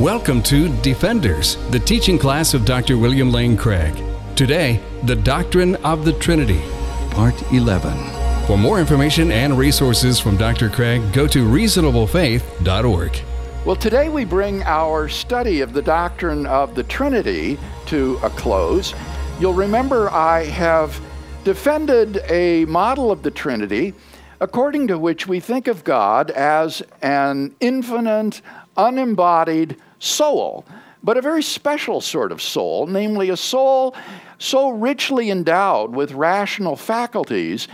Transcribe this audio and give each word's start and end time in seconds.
Welcome 0.00 0.42
to 0.44 0.74
Defenders, 0.80 1.56
the 1.70 1.78
teaching 1.78 2.18
class 2.18 2.54
of 2.54 2.64
Dr. 2.64 2.96
William 2.96 3.30
Lane 3.30 3.58
Craig. 3.58 3.94
Today, 4.34 4.80
the 5.04 5.14
Doctrine 5.14 5.76
of 5.76 6.06
the 6.06 6.14
Trinity, 6.14 6.62
Part 7.10 7.34
11. 7.52 8.46
For 8.46 8.56
more 8.56 8.80
information 8.80 9.30
and 9.30 9.56
resources 9.56 10.18
from 10.18 10.38
Dr. 10.38 10.70
Craig, 10.70 11.02
go 11.12 11.26
to 11.28 11.46
reasonablefaith.org. 11.46 13.22
Well, 13.66 13.76
today 13.76 14.08
we 14.08 14.24
bring 14.24 14.62
our 14.62 15.10
study 15.10 15.60
of 15.60 15.74
the 15.74 15.82
doctrine 15.82 16.46
of 16.46 16.74
the 16.74 16.84
Trinity 16.84 17.58
to 17.86 18.18
a 18.22 18.30
close. 18.30 18.94
You'll 19.38 19.52
remember 19.52 20.10
I 20.10 20.46
have 20.46 20.98
defended 21.44 22.22
a 22.30 22.64
model 22.64 23.12
of 23.12 23.22
the 23.22 23.30
Trinity 23.30 23.92
according 24.40 24.88
to 24.88 24.98
which 24.98 25.28
we 25.28 25.38
think 25.38 25.68
of 25.68 25.84
God 25.84 26.30
as 26.32 26.82
an 27.00 27.54
infinite, 27.60 28.42
unembodied 28.76 29.76
soul, 29.98 30.64
but 31.02 31.16
a 31.16 31.22
very 31.22 31.42
special 31.42 32.00
sort 32.00 32.32
of 32.32 32.40
soul, 32.40 32.86
namely 32.86 33.30
a 33.30 33.36
soul 33.36 33.94
so 34.38 34.70
richly 34.70 35.30
endowed 35.30 35.94
with 35.94 36.12
rational 36.12 36.76
faculties 36.76 37.68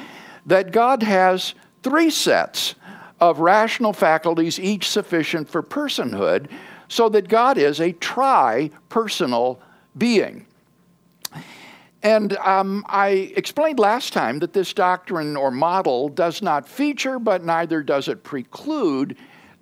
that 0.47 0.73
God 0.73 1.03
has 1.03 1.55
three 1.83 2.11
sets 2.11 2.75
of 3.21 3.41
rational 3.41 3.93
faculties, 3.93 4.59
each 4.61 4.89
sufficient 4.89 5.49
for 5.49 5.63
personhood, 5.63 6.49
so 6.89 7.09
that 7.09 7.29
God 7.29 7.59
is 7.59 7.81
a 7.81 7.93
tri 7.93 8.71
personal 8.89 9.61
being. 9.97 10.47
And 12.03 12.37
um, 12.37 12.85
I 12.89 13.33
explained 13.37 13.79
last 13.79 14.13
time 14.13 14.39
that 14.39 14.53
this 14.53 14.73
doctrine 14.73 15.37
or 15.37 15.51
model 15.51 16.09
does 16.09 16.43
not 16.43 16.69
feature, 16.69 17.19
but 17.19 17.45
neither 17.45 17.83
does 17.83 18.07
it 18.09 18.23
preclude, 18.23 19.17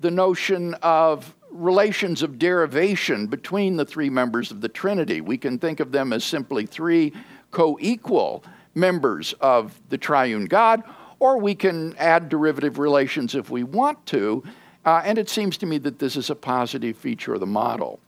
the 0.06 0.10
notion 0.12 0.72
of 0.82 1.34
relations 1.50 2.22
of 2.22 2.38
derivation 2.38 3.26
between 3.26 3.76
the 3.76 3.84
three 3.84 4.08
members 4.08 4.52
of 4.52 4.60
the 4.60 4.68
Trinity. 4.68 5.20
We 5.20 5.36
can 5.36 5.58
think 5.58 5.80
of 5.80 5.90
them 5.90 6.12
as 6.12 6.22
simply 6.22 6.64
three 6.64 7.12
co 7.50 7.76
equal 7.80 8.44
members 8.76 9.32
of 9.40 9.80
the 9.88 9.98
triune 9.98 10.44
God, 10.44 10.84
or 11.18 11.38
we 11.38 11.56
can 11.56 11.96
add 11.96 12.28
derivative 12.28 12.78
relations 12.78 13.34
if 13.34 13.50
we 13.50 13.64
want 13.64 14.06
to. 14.06 14.44
Uh, 14.84 15.02
and 15.04 15.18
it 15.18 15.28
seems 15.28 15.56
to 15.56 15.66
me 15.66 15.78
that 15.78 15.98
this 15.98 16.14
is 16.14 16.30
a 16.30 16.36
positive 16.36 16.96
feature 16.96 17.34
of 17.34 17.40
the 17.40 17.46
model. 17.46 17.98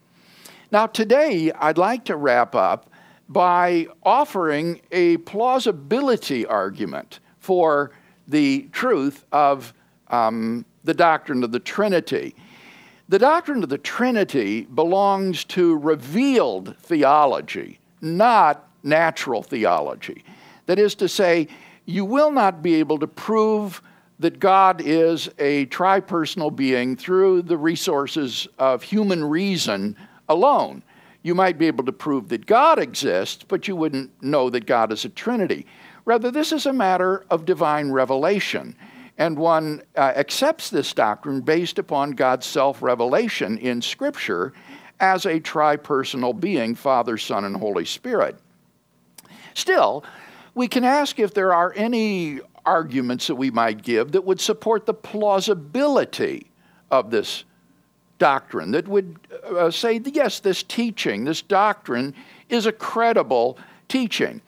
Now, 0.71 0.87
today, 0.87 1.51
I'd 1.51 1.77
like 1.77 2.05
to 2.05 2.15
wrap 2.15 2.55
up 2.55 2.89
by 3.27 3.87
offering 4.03 4.79
a 4.93 5.17
plausibility 5.17 6.45
argument 6.45 7.19
for 7.39 7.91
the 8.25 8.69
truth 8.71 9.25
of 9.33 9.73
um, 10.07 10.63
the 10.83 10.93
doctrine 10.93 11.43
of 11.43 11.51
the 11.51 11.59
Trinity. 11.59 12.35
The 13.09 13.19
doctrine 13.19 13.63
of 13.63 13.69
the 13.69 13.77
Trinity 13.77 14.61
belongs 14.63 15.43
to 15.45 15.77
revealed 15.77 16.75
theology, 16.77 17.79
not 18.01 18.67
natural 18.83 19.41
theology. 19.43 20.23
That 20.67 20.79
is 20.79 20.95
to 20.95 21.09
say, 21.09 21.47
you 21.85 22.05
will 22.05 22.31
not 22.31 22.61
be 22.61 22.75
able 22.75 22.99
to 22.99 23.07
prove 23.07 23.81
that 24.19 24.39
God 24.39 24.81
is 24.81 25.29
a 25.39 25.65
tripersonal 25.67 26.55
being 26.55 26.95
through 26.95 27.43
the 27.43 27.57
resources 27.57 28.47
of 28.59 28.83
human 28.83 29.23
reason 29.23 29.95
alone. 30.27 30.83
You 31.23 31.33
might 31.33 31.57
be 31.57 31.67
able 31.67 31.85
to 31.85 31.91
prove 31.91 32.29
that 32.29 32.45
God 32.45 32.79
exists, 32.79 33.43
but 33.47 33.67
you 33.67 33.75
wouldn't 33.75 34.11
know 34.21 34.49
that 34.49 34.65
God 34.65 34.91
is 34.91 35.03
a 35.05 35.09
Trinity. 35.09 35.65
Rather, 36.05 36.31
this 36.31 36.51
is 36.51 36.65
a 36.65 36.73
matter 36.73 37.25
of 37.29 37.45
divine 37.45 37.91
revelation. 37.91 38.75
And 39.19 39.37
one 39.37 39.83
uh, 39.97 40.13
accepts 40.15 40.69
this 40.69 40.93
doctrine 40.93 41.41
based 41.41 41.77
upon 41.77 42.11
God's 42.11 42.45
self 42.45 42.81
revelation 42.81 43.57
in 43.57 43.81
Scripture 43.81 44.53
as 44.99 45.25
a 45.25 45.41
tripersonal 45.41 46.39
being 46.39 46.73
Father, 46.73 47.17
Son, 47.17 47.43
and 47.43 47.55
Holy 47.55 47.85
Spirit. 47.85 48.37
Still, 49.53 50.05
we 50.55 50.69
can 50.69 50.85
ask 50.85 51.19
if 51.19 51.33
there 51.33 51.53
are 51.53 51.73
any 51.75 52.39
arguments 52.65 53.27
that 53.27 53.35
we 53.35 53.51
might 53.51 53.83
give 53.83 54.13
that 54.13 54.23
would 54.23 54.39
support 54.39 54.85
the 54.85 54.93
plausibility 54.93 56.49
of 56.89 57.11
this 57.11 57.43
doctrine, 58.19 58.71
that 58.71 58.87
would 58.87 59.17
uh, 59.45 59.69
say, 59.69 59.99
yes, 60.05 60.39
this 60.39 60.63
teaching, 60.63 61.25
this 61.25 61.41
doctrine 61.41 62.13
is 62.49 62.65
a 62.65 62.71
credible 62.71 63.57
teaching. 63.89 64.41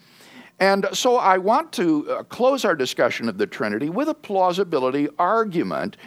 And 0.61 0.87
so 0.93 1.17
I 1.17 1.39
want 1.39 1.71
to 1.73 2.07
uh, 2.07 2.23
close 2.23 2.65
our 2.65 2.75
discussion 2.75 3.27
of 3.27 3.39
the 3.39 3.47
Trinity 3.47 3.89
with 3.89 4.07
a 4.07 4.13
plausibility 4.13 5.09
argument 5.17 5.97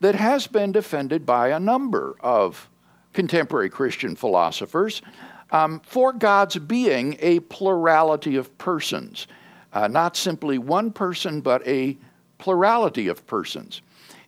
that 0.00 0.14
has 0.14 0.46
been 0.46 0.72
defended 0.72 1.24
by 1.24 1.48
a 1.48 1.58
number 1.58 2.14
of 2.20 2.68
contemporary 3.14 3.70
Christian 3.70 4.14
philosophers 4.14 5.00
um, 5.52 5.80
for 5.86 6.12
God's 6.12 6.58
being 6.58 7.16
a 7.20 7.40
plurality 7.40 8.36
of 8.36 8.56
persons, 8.58 9.26
uh, 9.72 9.88
not 9.88 10.18
simply 10.18 10.58
one 10.58 10.90
person, 10.90 11.40
but 11.40 11.66
a 11.66 11.96
plurality 12.36 13.08
of 13.08 13.26
persons. 13.26 13.80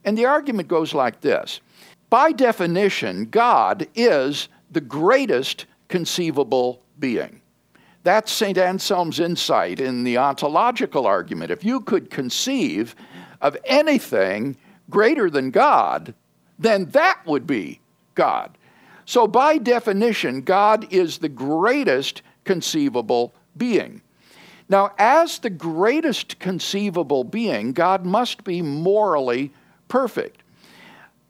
And 0.07 0.17
the 0.17 0.25
argument 0.25 0.69
goes 0.69 0.95
like 0.95 1.21
this 1.21 1.61
By 2.09 2.33
definition, 2.33 3.27
God 3.27 3.87
is 3.95 4.49
the 4.71 4.81
greatest 4.81 5.67
conceivable 5.89 6.81
being. 6.99 7.43
That's 8.07 8.31
St. 8.31 8.57
Anselm's 8.57 9.19
insight 9.19 9.81
in 9.81 10.05
the 10.05 10.19
ontological 10.19 11.09
argument. 11.09 11.51
If 11.51 11.65
you 11.65 11.81
could 11.81 12.09
conceive 12.09 12.95
of 13.41 13.57
anything 13.65 14.57
greater 14.89 15.29
than 15.29 15.51
God, 15.51 16.15
then 16.57 16.85
that 16.91 17.19
would 17.27 17.49
be 17.49 17.81
God. 18.15 18.57
So, 19.07 19.27
by 19.27 19.59
definition, 19.59 20.43
God 20.43 20.87
is 20.93 21.19
the 21.19 21.29
greatest 21.29 22.23
conceivable 22.45 23.35
being. 23.57 24.03
Now, 24.69 24.93
as 24.99 25.41
the 25.41 25.51
greatest 25.51 26.39
conceivable 26.39 27.25
being, 27.25 27.73
God 27.73 28.07
must 28.07 28.45
be 28.45 28.63
morally 28.63 29.51
perfect. 29.89 30.45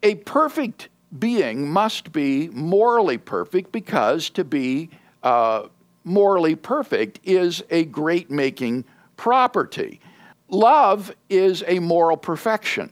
A 0.03 0.13
perfect 0.13 0.89
being 1.17 1.67
must 1.67 2.11
be 2.11 2.49
morally 2.49 3.17
perfect 3.17 3.71
because 3.71 4.29
to 4.29 4.43
be 4.43 4.91
uh, 5.23 5.69
morally 6.07 6.55
perfect 6.55 7.19
is 7.23 7.61
a 7.69 7.83
great 7.83 8.31
making 8.31 8.85
property. 9.17 9.99
Love 10.47 11.13
is 11.29 11.63
a 11.67 11.79
moral 11.79 12.15
perfection. 12.15 12.89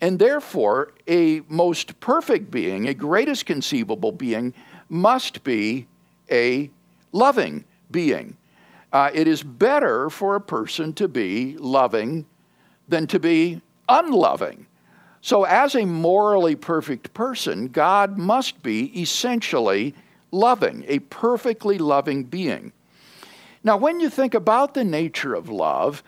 And 0.00 0.18
therefore, 0.18 0.92
a 1.06 1.42
most 1.48 1.98
perfect 2.00 2.50
being, 2.50 2.88
a 2.88 2.94
greatest 2.94 3.46
conceivable 3.46 4.10
being, 4.10 4.52
must 4.88 5.44
be 5.44 5.86
a 6.30 6.68
loving 7.12 7.64
being. 7.92 8.36
Uh, 8.92 9.10
it 9.14 9.28
is 9.28 9.42
better 9.42 10.10
for 10.10 10.34
a 10.34 10.40
person 10.40 10.92
to 10.94 11.06
be 11.06 11.56
loving 11.58 12.26
than 12.88 13.06
to 13.06 13.20
be 13.20 13.60
unloving. 13.88 14.66
So, 15.20 15.44
as 15.44 15.74
a 15.74 15.84
morally 15.84 16.56
perfect 16.56 17.14
person, 17.14 17.68
God 17.68 18.18
must 18.18 18.62
be 18.62 19.00
essentially 19.00 19.94
loving, 20.36 20.84
a 20.86 21.00
perfectly 21.00 21.78
loving 21.78 22.24
being. 22.24 22.72
Now, 23.64 23.76
when 23.76 23.98
you 23.98 24.10
think 24.10 24.34
about 24.34 24.74
the 24.74 24.84
nature 24.84 25.34
of 25.34 25.48
love, 25.48 26.04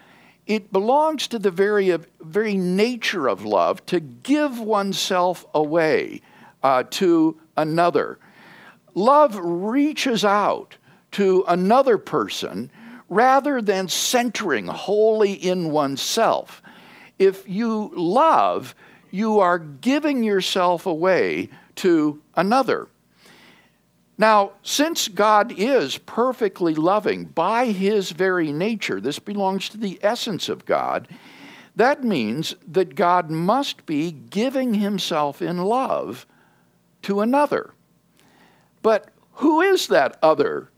it 0.47 0.73
belongs 0.73 1.27
to 1.29 1.39
the 1.39 1.51
very, 1.51 1.97
very 2.21 2.57
nature 2.57 3.29
of 3.29 3.45
love 3.45 3.85
to 3.87 4.01
give 4.01 4.61
oneself 4.61 5.45
away 5.53 6.23
uh, 6.63 6.85
to 6.91 7.39
another. 7.57 8.19
Love 8.95 9.37
reaches 9.37 10.25
out 10.25 10.77
to 11.13 11.45
another 11.49 11.99
person 11.99 12.71
rather 13.09 13.61
than 13.61 13.89
centering 13.89 14.67
wholly 14.67 15.33
in 15.33 15.71
oneself. 15.71 16.63
If 17.19 17.49
you 17.49 17.91
love, 17.95 18.75
you 19.11 19.41
are 19.41 19.59
giving 19.59 20.23
yourself 20.23 20.87
away 20.87 21.49
to 21.77 22.21
another. 22.37 22.89
Now, 24.19 24.53
since 24.65 25.07
God 25.07 25.53
is 25.57 25.97
perfectly 25.99 26.75
loving 26.75 27.27
by 27.27 27.67
his 27.67 28.11
very 28.11 28.51
nature, 28.51 29.01
this 29.01 29.21
belongs 29.21 29.69
to 29.69 29.79
the 29.79 30.01
essence 30.03 30.49
of 30.49 30.67
God, 30.67 31.07
that 31.77 32.03
means 32.03 32.57
that 32.67 32.97
God 32.97 33.31
must 33.31 33.87
be 33.87 34.11
giving 34.11 34.75
himself 34.75 35.41
in 35.41 35.59
love 35.59 36.27
to 37.03 37.21
another. 37.21 37.73
But 38.83 39.11
who 39.35 39.61
is 39.61 39.87
that 39.87 40.19
other? 40.21 40.69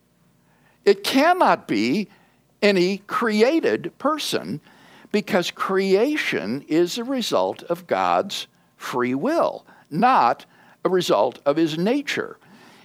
It 0.84 1.02
cannot 1.02 1.66
be 1.66 2.08
any 2.60 2.98
created 2.98 3.96
person 3.98 4.60
because 5.12 5.50
creation 5.50 6.62
is 6.68 6.98
a 6.98 7.04
result 7.04 7.62
of 7.64 7.86
God's 7.86 8.46
free 8.76 9.14
will, 9.14 9.64
not 9.90 10.44
a 10.84 10.90
result 10.90 11.38
of 11.46 11.56
his 11.56 11.78
nature. 11.78 12.36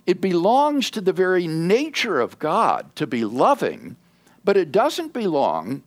It 0.06 0.22
belongs 0.22 0.90
to 0.92 1.02
the 1.02 1.14
very 1.14 1.48
nature 1.48 2.20
of 2.20 2.38
God 2.38 2.96
to 2.96 3.08
be 3.08 3.26
loving, 3.26 3.96
but 4.44 4.58
it 4.58 4.72
doesn't 4.72 5.14
belong 5.14 5.84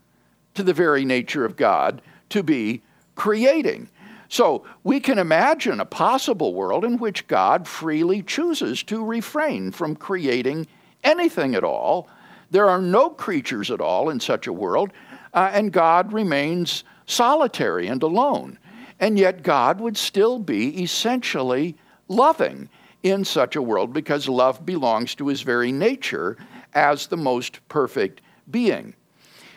to 0.55 0.63
the 0.63 0.73
very 0.73 1.05
nature 1.05 1.45
of 1.45 1.57
God 1.57 2.03
to 2.31 2.43
be 2.43 2.83
creating. 3.15 3.89
So 4.29 4.65
we 4.85 5.01
can 5.01 5.19
imagine 5.19 5.81
a 5.81 5.87
possible 5.87 6.53
world 6.53 6.85
in 6.85 6.99
which 6.99 7.27
God 7.29 7.67
freely 7.67 8.23
chooses 8.23 8.83
to 8.85 9.05
refrain 9.05 9.73
from 9.73 9.97
creating 9.97 10.67
anything 11.05 11.55
at 11.55 11.65
all. 11.65 12.09
There 12.51 12.69
are 12.69 12.83
no 12.83 13.11
creatures 13.11 13.71
at 13.71 13.81
all 13.81 14.11
in 14.11 14.21
such 14.21 14.47
a 14.47 14.53
world, 14.53 14.91
uh, 15.33 15.51
and 15.53 15.73
God 15.73 16.13
remains 16.13 16.85
solitary 17.07 17.87
and 17.87 18.03
alone. 18.03 18.59
And 19.01 19.19
yet, 19.19 19.45
God 19.45 19.81
would 19.81 19.97
still 19.97 20.39
be 20.41 20.83
essentially 20.83 21.77
loving 22.09 22.69
in 23.03 23.25
such 23.25 23.57
a 23.57 23.63
world 23.63 23.93
because 23.93 24.29
love 24.29 24.65
belongs 24.65 25.15
to 25.15 25.29
his 25.29 25.43
very 25.43 25.73
nature 25.73 26.37
as 26.75 27.07
the 27.07 27.17
most 27.17 27.67
perfect 27.69 28.21
being. 28.51 28.95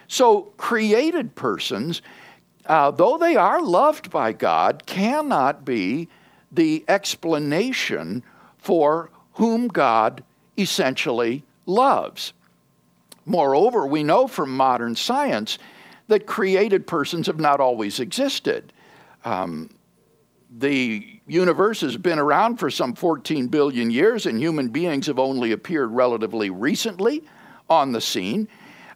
So, 0.07 0.41
created 0.57 1.35
persons, 1.35 2.01
uh, 2.65 2.91
though 2.91 3.17
they 3.17 3.35
are 3.35 3.61
loved 3.61 4.11
by 4.11 4.33
God, 4.33 4.85
cannot 4.85 5.63
be 5.63 6.09
the 6.51 6.83
explanation 6.87 8.23
for 8.57 9.09
whom 9.33 9.67
God 9.67 10.23
essentially 10.57 11.43
loves. 11.65 12.33
Moreover, 13.25 13.87
we 13.87 14.03
know 14.03 14.27
from 14.27 14.55
modern 14.55 14.95
science 14.95 15.57
that 16.07 16.25
created 16.25 16.87
persons 16.87 17.27
have 17.27 17.39
not 17.39 17.59
always 17.59 17.99
existed. 17.99 18.73
Um, 19.23 19.69
the 20.57 21.21
universe 21.27 21.79
has 21.81 21.95
been 21.95 22.19
around 22.19 22.57
for 22.57 22.69
some 22.69 22.93
14 22.93 23.47
billion 23.47 23.89
years, 23.89 24.25
and 24.25 24.37
human 24.37 24.67
beings 24.67 25.07
have 25.07 25.17
only 25.19 25.53
appeared 25.53 25.91
relatively 25.91 26.49
recently 26.49 27.23
on 27.69 27.93
the 27.93 28.01
scene. 28.01 28.47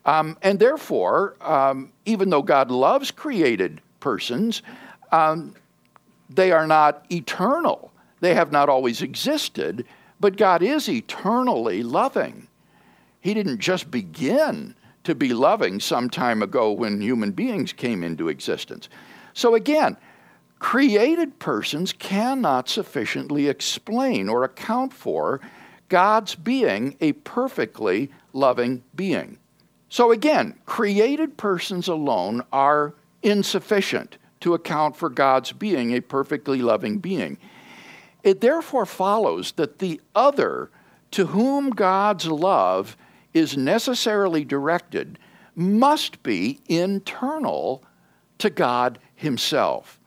Um, 0.05 0.37
and 0.41 0.59
therefore, 0.59 1.35
um, 1.41 1.93
even 2.05 2.29
though 2.29 2.41
God 2.41 2.69
loves 2.69 3.09
created 3.09 3.81
persons, 4.01 4.61
um, 5.11 5.55
they 6.29 6.51
are 6.51 6.67
not 6.67 7.05
eternal. 7.09 7.91
They 8.19 8.33
have 8.33 8.51
not 8.51 8.67
always 8.67 9.01
existed, 9.01 9.85
but 10.19 10.37
God 10.37 10.61
is 10.61 10.89
eternally 10.89 11.83
loving. 11.83 12.47
He 13.21 13.33
didn't 13.33 13.59
just 13.59 13.89
begin 13.89 14.75
to 15.05 15.15
be 15.15 15.33
loving 15.33 15.79
some 15.79 16.09
time 16.09 16.41
ago 16.41 16.71
when 16.71 17.01
human 17.01 17.31
beings 17.31 17.71
came 17.71 18.03
into 18.03 18.27
existence. 18.27 18.89
So 19.33 19.55
again, 19.55 19.97
created 20.59 21.39
persons 21.39 21.93
cannot 21.93 22.69
sufficiently 22.69 23.47
explain 23.47 24.29
or 24.29 24.43
account 24.43 24.93
for 24.93 25.41
God's 25.89 26.35
being 26.35 26.97
a 27.01 27.13
perfectly 27.13 28.09
loving 28.33 28.83
being. 28.95 29.37
So 29.89 30.11
again, 30.11 30.55
created 30.65 31.37
persons 31.37 31.87
alone 31.87 32.43
are 32.51 32.95
insufficient 33.21 34.17
to 34.41 34.53
account 34.53 34.95
for 34.95 35.09
God's 35.09 35.51
being 35.51 35.93
a 35.93 36.01
perfectly 36.01 36.61
loving 36.61 36.97
being. 36.99 37.37
It 38.23 38.41
therefore 38.41 38.85
follows 38.85 39.53
that 39.53 39.79
the 39.79 40.01
other 40.15 40.69
to 41.11 41.27
whom 41.27 41.69
God's 41.69 42.27
love 42.27 42.97
is 43.33 43.55
necessarily 43.55 44.43
directed 44.43 45.19
must 45.55 46.21
be 46.23 46.59
internal 46.67 47.83
to 48.39 48.49
God 48.49 48.99
Himself. 49.15 49.99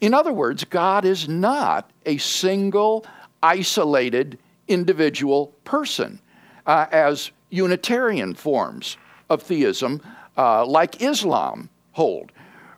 In 0.00 0.14
other 0.14 0.32
words, 0.32 0.64
God 0.64 1.04
is 1.04 1.28
not 1.28 1.90
a 2.06 2.18
single, 2.18 3.04
isolated, 3.42 4.38
individual 4.68 5.48
person, 5.64 6.20
uh, 6.66 6.86
as 6.92 7.30
Unitarian 7.50 8.34
forms 8.34 8.96
of 9.30 9.42
theism, 9.42 10.00
uh, 10.36 10.64
like 10.64 11.02
Islam, 11.02 11.68
hold. 11.92 12.32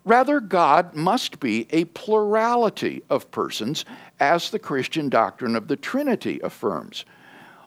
Rather, 0.04 0.40
God 0.40 0.94
must 0.94 1.40
be 1.40 1.66
a 1.70 1.84
plurality 1.86 3.02
of 3.10 3.30
persons, 3.30 3.84
as 4.18 4.50
the 4.50 4.58
Christian 4.58 5.08
doctrine 5.08 5.56
of 5.56 5.68
the 5.68 5.76
Trinity 5.76 6.40
affirms. 6.42 7.04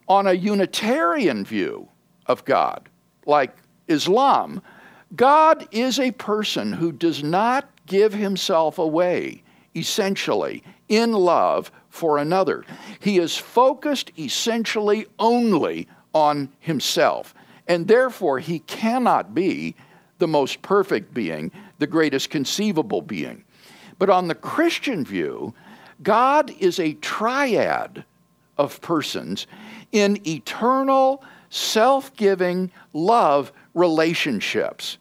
On 0.07 0.27
a 0.27 0.33
Unitarian 0.33 1.45
view, 1.45 1.87
of 2.25 2.45
God, 2.45 2.89
like 3.25 3.55
Islam, 3.87 4.61
God 5.15 5.67
is 5.71 5.99
a 5.99 6.11
person 6.11 6.73
who 6.73 6.91
does 6.91 7.23
not 7.23 7.69
give 7.85 8.13
himself 8.13 8.79
away, 8.79 9.42
essentially, 9.75 10.63
in 10.89 11.13
love 11.13 11.71
for 11.89 12.17
another. 12.17 12.65
He 12.99 13.17
is 13.17 13.37
focused 13.37 14.11
essentially 14.17 15.07
only 15.19 15.87
on 16.13 16.49
himself, 16.59 17.33
and 17.67 17.87
therefore 17.87 18.39
he 18.39 18.59
cannot 18.59 19.33
be 19.33 19.75
the 20.19 20.27
most 20.27 20.61
perfect 20.61 21.13
being, 21.13 21.51
the 21.79 21.87
greatest 21.87 22.29
conceivable 22.29 23.01
being. 23.01 23.43
But 23.99 24.09
on 24.09 24.27
the 24.27 24.35
Christian 24.35 25.05
view, 25.05 25.53
God 26.01 26.51
is 26.59 26.79
a 26.79 26.93
triad 26.93 28.03
of 28.57 28.81
persons 28.81 29.47
in 29.91 30.19
eternal 30.27 31.23
self 31.49 32.15
giving 32.15 32.71
love 32.93 33.51
relationships. 33.73 34.97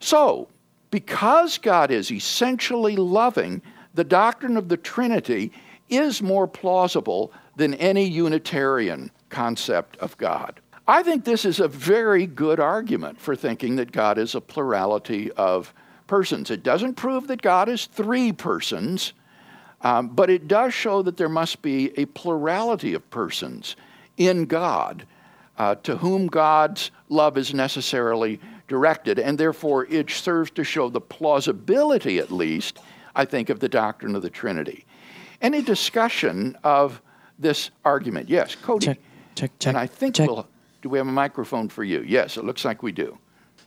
So, 0.00 0.48
because 0.90 1.58
God 1.58 1.90
is 1.90 2.10
essentially 2.10 2.96
loving, 2.96 3.62
the 3.94 4.04
doctrine 4.04 4.56
of 4.56 4.68
the 4.68 4.76
Trinity 4.76 5.52
is 5.88 6.22
more 6.22 6.46
plausible 6.46 7.32
than 7.56 7.74
any 7.74 8.06
Unitarian 8.06 9.10
concept 9.28 9.96
of 9.98 10.16
God. 10.16 10.60
I 10.86 11.02
think 11.02 11.24
this 11.24 11.44
is 11.44 11.60
a 11.60 11.68
very 11.68 12.26
good 12.26 12.58
argument 12.58 13.20
for 13.20 13.36
thinking 13.36 13.76
that 13.76 13.92
God 13.92 14.18
is 14.18 14.34
a 14.34 14.40
plurality 14.40 15.30
of 15.32 15.72
persons. 16.06 16.50
It 16.50 16.62
doesn't 16.62 16.94
prove 16.94 17.28
that 17.28 17.42
God 17.42 17.68
is 17.68 17.86
three 17.86 18.32
persons, 18.32 19.12
um, 19.82 20.08
but 20.08 20.30
it 20.30 20.48
does 20.48 20.74
show 20.74 21.02
that 21.02 21.16
there 21.16 21.28
must 21.28 21.62
be 21.62 21.96
a 21.98 22.06
plurality 22.06 22.94
of 22.94 23.08
persons 23.10 23.76
in 24.16 24.46
God 24.46 25.06
uh, 25.58 25.76
to 25.76 25.96
whom 25.96 26.26
God's 26.26 26.90
love 27.08 27.38
is 27.38 27.54
necessarily 27.54 28.40
directed, 28.66 29.18
and 29.18 29.36
therefore 29.36 29.86
it 29.86 30.10
serves 30.10 30.50
to 30.52 30.64
show 30.64 30.88
the 30.88 31.00
plausibility, 31.00 32.18
at 32.18 32.32
least, 32.32 32.80
I 33.14 33.24
think, 33.24 33.50
of 33.50 33.60
the 33.60 33.68
doctrine 33.68 34.14
of 34.14 34.22
the 34.22 34.30
Trinity. 34.30 34.84
Any 35.40 35.62
discussion 35.62 36.56
of 36.64 37.00
this 37.38 37.70
argument? 37.84 38.28
Yes, 38.28 38.54
Cody. 38.54 38.86
Check, 38.86 38.98
check, 39.34 39.50
check. 39.58 39.70
And 39.70 39.78
I 39.78 39.86
think 39.86 40.16
check. 40.16 40.28
we'll. 40.28 40.46
Do 40.82 40.88
we 40.88 40.98
have 40.98 41.06
a 41.06 41.12
microphone 41.12 41.68
for 41.68 41.84
you? 41.84 42.02
Yes, 42.06 42.38
it 42.38 42.44
looks 42.44 42.64
like 42.64 42.82
we 42.82 42.90
do. 42.90 43.18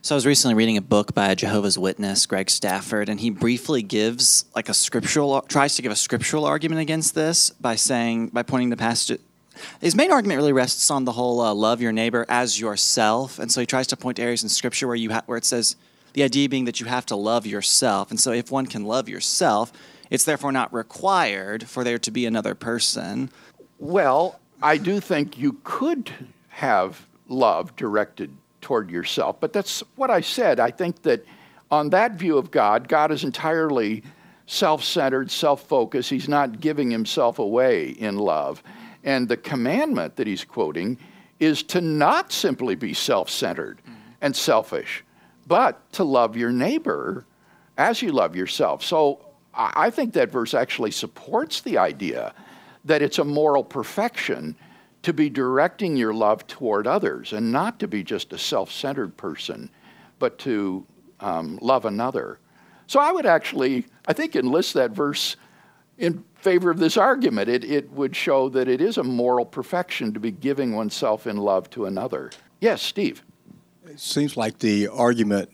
So 0.02 0.14
I 0.14 0.16
was 0.16 0.26
recently 0.26 0.54
reading 0.54 0.76
a 0.76 0.82
book 0.82 1.14
by 1.14 1.28
a 1.28 1.36
Jehovah's 1.36 1.78
Witness, 1.78 2.26
Greg 2.26 2.50
Stafford, 2.50 3.08
and 3.08 3.20
he 3.20 3.30
briefly 3.30 3.82
gives 3.82 4.44
like 4.54 4.68
a 4.68 4.74
scriptural 4.74 5.40
tries 5.42 5.76
to 5.76 5.82
give 5.82 5.92
a 5.92 5.96
scriptural 5.96 6.44
argument 6.44 6.80
against 6.80 7.14
this 7.14 7.50
by 7.50 7.76
saying 7.76 8.28
by 8.28 8.42
pointing 8.42 8.70
to 8.70 8.76
passage 8.76 9.20
his 9.80 9.94
main 9.94 10.10
argument 10.10 10.38
really 10.38 10.52
rests 10.52 10.90
on 10.90 11.04
the 11.04 11.12
whole 11.12 11.40
uh, 11.40 11.54
love 11.54 11.80
your 11.80 11.92
neighbor 11.92 12.26
as 12.28 12.58
yourself, 12.58 13.38
and 13.38 13.50
so 13.50 13.60
he 13.60 13.66
tries 13.66 13.86
to 13.88 13.96
point 13.96 14.16
to 14.16 14.22
areas 14.22 14.42
in 14.42 14.48
Scripture 14.48 14.86
where 14.86 14.96
you 14.96 15.12
ha- 15.12 15.22
where 15.26 15.38
it 15.38 15.44
says 15.44 15.76
the 16.14 16.22
idea 16.22 16.48
being 16.48 16.64
that 16.64 16.80
you 16.80 16.86
have 16.86 17.06
to 17.06 17.16
love 17.16 17.46
yourself, 17.46 18.10
and 18.10 18.18
so 18.18 18.32
if 18.32 18.50
one 18.50 18.66
can 18.66 18.84
love 18.84 19.08
yourself, 19.08 19.72
it's 20.10 20.24
therefore 20.24 20.52
not 20.52 20.72
required 20.72 21.68
for 21.68 21.84
there 21.84 21.98
to 21.98 22.10
be 22.10 22.24
another 22.24 22.54
person. 22.54 23.30
Well, 23.78 24.40
I 24.62 24.78
do 24.78 25.00
think 25.00 25.38
you 25.38 25.58
could 25.64 26.10
have 26.48 27.06
love 27.28 27.74
directed 27.76 28.34
toward 28.60 28.90
yourself, 28.90 29.36
but 29.40 29.52
that's 29.52 29.82
what 29.96 30.10
I 30.10 30.20
said. 30.20 30.58
I 30.58 30.70
think 30.70 31.02
that 31.02 31.24
on 31.70 31.90
that 31.90 32.12
view 32.12 32.38
of 32.38 32.50
God, 32.50 32.88
God 32.88 33.10
is 33.10 33.24
entirely 33.24 34.02
self 34.46 34.84
centered, 34.84 35.30
self 35.30 35.62
focused. 35.66 36.10
He's 36.10 36.28
not 36.28 36.60
giving 36.60 36.90
himself 36.90 37.38
away 37.38 37.88
in 37.90 38.16
love. 38.16 38.62
And 39.02 39.28
the 39.28 39.36
commandment 39.36 40.16
that 40.16 40.26
he's 40.26 40.44
quoting 40.44 40.98
is 41.40 41.62
to 41.64 41.80
not 41.80 42.32
simply 42.32 42.74
be 42.74 42.94
self 42.94 43.28
centered 43.28 43.78
mm-hmm. 43.82 44.00
and 44.20 44.34
selfish, 44.34 45.03
but 45.46 45.92
to 45.92 46.04
love 46.04 46.36
your 46.36 46.52
neighbor 46.52 47.26
as 47.76 48.02
you 48.02 48.12
love 48.12 48.36
yourself. 48.36 48.82
So 48.82 49.24
I 49.54 49.90
think 49.90 50.14
that 50.14 50.30
verse 50.30 50.54
actually 50.54 50.90
supports 50.90 51.60
the 51.60 51.78
idea 51.78 52.34
that 52.84 53.02
it's 53.02 53.18
a 53.18 53.24
moral 53.24 53.64
perfection 53.64 54.56
to 55.02 55.12
be 55.12 55.28
directing 55.28 55.96
your 55.96 56.14
love 56.14 56.46
toward 56.46 56.86
others 56.86 57.32
and 57.32 57.52
not 57.52 57.78
to 57.78 57.88
be 57.88 58.02
just 58.02 58.32
a 58.32 58.38
self 58.38 58.72
centered 58.72 59.16
person, 59.16 59.70
but 60.18 60.38
to 60.40 60.86
um, 61.20 61.58
love 61.60 61.84
another. 61.84 62.38
So 62.86 63.00
I 63.00 63.12
would 63.12 63.26
actually, 63.26 63.86
I 64.06 64.12
think, 64.12 64.36
enlist 64.36 64.74
that 64.74 64.90
verse 64.90 65.36
in 65.98 66.24
favor 66.34 66.70
of 66.70 66.78
this 66.78 66.96
argument. 66.96 67.48
It, 67.48 67.64
it 67.64 67.90
would 67.92 68.14
show 68.16 68.48
that 68.50 68.68
it 68.68 68.80
is 68.80 68.98
a 68.98 69.04
moral 69.04 69.46
perfection 69.46 70.12
to 70.12 70.20
be 70.20 70.30
giving 70.30 70.74
oneself 70.74 71.26
in 71.26 71.36
love 71.36 71.70
to 71.70 71.86
another. 71.86 72.30
Yes, 72.60 72.82
Steve. 72.82 73.22
It 73.86 74.00
seems 74.00 74.36
like 74.36 74.58
the 74.58 74.88
argument 74.88 75.50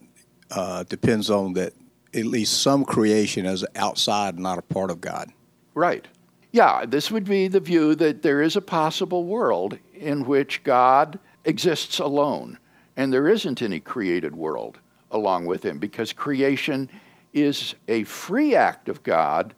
uh, 0.53 0.85
depends 0.85 1.31
on 1.31 1.55
that 1.55 1.73
at 2.15 2.27
least 2.27 2.63
some 2.63 2.85
creation 2.85 3.45
is 3.45 3.65
outside, 3.75 4.39
not 4.39 4.59
a 4.59 4.63
part 4.63 4.91
of 4.91 5.01
God. 5.01 5.33
Right. 5.75 6.07
Yeah, 6.53 6.85
this 6.87 7.11
would 7.11 7.25
be 7.25 7.49
the 7.49 7.61
view 7.61 7.95
that 7.97 8.23
there 8.23 8.41
is 8.41 8.57
a 8.57 8.61
possible 8.61 9.25
world 9.25 9.79
in 9.95 10.25
which 10.25 10.63
God 10.63 11.19
exists 11.45 11.99
alone, 11.99 12.59
and 12.97 13.13
there 13.13 13.29
isn't 13.29 13.63
any 13.63 13.81
created 13.81 14.35
world 14.35 14.79
along 15.11 15.47
with 15.47 15.65
him 15.65 15.79
because 15.79 16.13
creation 16.13 16.89
is 17.33 17.75
a 17.89 18.05
free 18.05 18.55
act 18.55 18.89
of 18.89 19.03
God, 19.03 19.55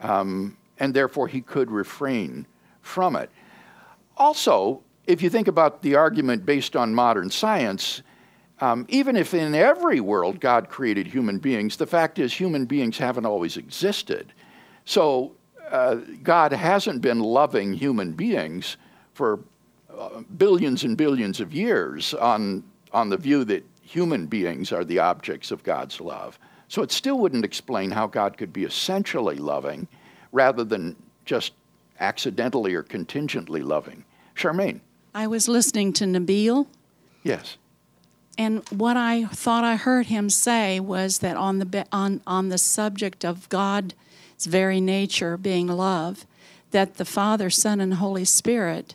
um, 0.00 0.56
and 0.78 0.94
therefore 0.94 1.28
he 1.28 1.40
could 1.40 1.70
refrain 1.70 2.46
from 2.82 3.16
it. 3.16 3.30
Also, 4.16 4.82
if 5.06 5.22
you 5.22 5.30
think 5.30 5.48
about 5.48 5.82
the 5.82 5.96
argument 5.96 6.46
based 6.46 6.76
on 6.76 6.94
modern 6.94 7.30
science, 7.30 8.02
um, 8.62 8.86
even 8.88 9.16
if 9.16 9.34
in 9.34 9.56
every 9.56 9.98
world 9.98 10.38
God 10.38 10.68
created 10.68 11.08
human 11.08 11.38
beings, 11.38 11.76
the 11.76 11.86
fact 11.86 12.20
is 12.20 12.32
human 12.32 12.64
beings 12.64 12.96
haven't 12.96 13.26
always 13.26 13.56
existed. 13.56 14.32
So 14.84 15.32
uh, 15.68 15.96
God 16.22 16.52
hasn't 16.52 17.02
been 17.02 17.18
loving 17.18 17.72
human 17.72 18.12
beings 18.12 18.76
for 19.14 19.40
uh, 19.92 20.20
billions 20.36 20.84
and 20.84 20.96
billions 20.96 21.40
of 21.40 21.52
years 21.52 22.14
on, 22.14 22.62
on 22.92 23.08
the 23.08 23.16
view 23.16 23.42
that 23.46 23.66
human 23.82 24.26
beings 24.26 24.70
are 24.70 24.84
the 24.84 25.00
objects 25.00 25.50
of 25.50 25.64
God's 25.64 26.00
love. 26.00 26.38
So 26.68 26.82
it 26.82 26.92
still 26.92 27.18
wouldn't 27.18 27.44
explain 27.44 27.90
how 27.90 28.06
God 28.06 28.36
could 28.36 28.52
be 28.52 28.62
essentially 28.62 29.38
loving 29.38 29.88
rather 30.30 30.62
than 30.62 30.94
just 31.24 31.52
accidentally 31.98 32.74
or 32.74 32.84
contingently 32.84 33.62
loving. 33.62 34.04
Charmaine. 34.36 34.78
I 35.16 35.26
was 35.26 35.48
listening 35.48 35.92
to 35.94 36.04
Nabeel. 36.04 36.68
Yes. 37.24 37.56
And 38.38 38.66
what 38.70 38.96
I 38.96 39.24
thought 39.26 39.64
I 39.64 39.76
heard 39.76 40.06
him 40.06 40.30
say 40.30 40.80
was 40.80 41.18
that 41.18 41.36
on 41.36 41.58
the 41.58 41.86
on 41.92 42.20
on 42.26 42.48
the 42.48 42.58
subject 42.58 43.24
of 43.24 43.48
God's 43.48 43.94
very 44.40 44.80
nature 44.80 45.36
being 45.36 45.66
love, 45.68 46.26
that 46.70 46.96
the 46.96 47.04
Father, 47.04 47.50
Son, 47.50 47.80
and 47.80 47.94
Holy 47.94 48.24
Spirit 48.24 48.94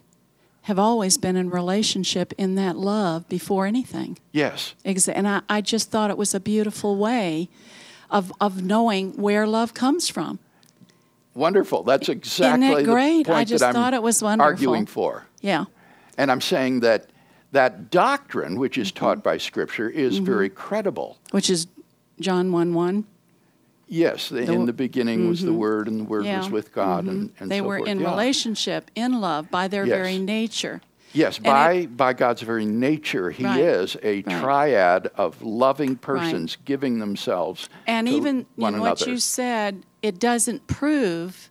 have 0.64 0.78
always 0.78 1.18
been 1.18 1.38
in 1.38 1.50
relationship 1.50 2.34
in 2.38 2.56
that 2.56 2.76
love 2.76 3.30
before 3.30 3.66
anything. 3.66 4.18
Yes. 4.34 4.76
And 4.84 5.26
I, 5.26 5.42
I 5.48 5.62
just 5.62 5.92
thought 5.92 6.10
it 6.10 6.18
was 6.18 6.36
a 6.36 6.42
beautiful 6.42 6.98
way 6.98 7.48
of, 8.10 8.34
of 8.42 8.62
knowing 8.64 9.14
where 9.14 9.48
love 9.48 9.74
comes 9.74 10.10
from. 10.10 10.40
Wonderful. 11.34 11.84
That's 11.84 12.10
exactly 12.10 12.68
Isn't 12.68 12.82
it 12.82 12.84
great? 12.84 13.20
the 13.20 13.24
point 13.30 13.40
I 13.40 13.44
just 13.46 13.64
thought 13.64 13.94
it 13.94 14.04
was 14.04 14.22
wonderful. 14.22 14.46
arguing 14.46 14.86
for. 14.88 15.26
Yeah. 15.40 15.66
And 16.18 16.30
I'm 16.30 16.42
saying 16.42 16.82
that 16.82 17.10
that 17.52 17.90
doctrine, 17.90 18.60
which 18.60 18.78
is 18.78 18.92
taught 18.92 19.24
by 19.24 19.38
Scripture, 19.38 19.90
is 19.90 20.16
Mm-hmm. 20.16 20.26
very 20.26 20.50
credible. 20.50 21.18
Which 21.32 21.50
is 21.50 21.68
John 22.20 22.52
1 22.52 22.74
1. 22.74 23.06
Yes, 23.90 24.28
the, 24.30 24.52
in 24.52 24.66
the 24.66 24.74
beginning 24.74 25.30
was 25.30 25.42
the 25.42 25.54
Word, 25.54 25.88
and 25.88 26.02
the 26.02 26.04
Word 26.04 26.24
Mm-hmm. 26.26 26.28
Yeah. 26.32 26.38
was 26.40 26.50
with 26.50 26.74
God, 26.74 27.06
and, 27.06 27.32
and 27.40 27.50
They 27.50 27.60
so 27.60 27.64
were 27.64 27.78
forth. 27.78 27.90
in 27.90 28.02
Yeah. 28.02 28.10
relationship, 28.10 28.92
in 28.96 29.22
love, 29.22 29.50
by 29.50 29.68
their 29.70 29.86
Yes. 29.86 29.96
very 29.96 30.18
nature. 30.20 30.82
Yes, 31.14 31.38
And 31.38 31.46
by 31.46 31.72
it- 31.74 31.96
by 31.98 32.12
God's 32.12 32.42
very 32.42 32.66
nature, 32.66 33.32
He 33.32 33.46
Right. 33.46 33.62
is 33.62 33.96
a 34.04 34.24
Right. 34.24 34.42
triad 34.42 35.08
of 35.16 35.42
loving 35.42 35.96
persons 35.96 36.58
giving 36.66 37.00
themselves 37.00 37.70
And 37.88 38.08
to 38.08 38.14
even 38.14 38.46
one 38.58 38.76
in 38.76 38.82
what 38.82 39.08
you 39.08 39.18
said, 39.20 39.84
it 40.02 40.20
doesn't 40.20 40.68
prove 40.68 41.50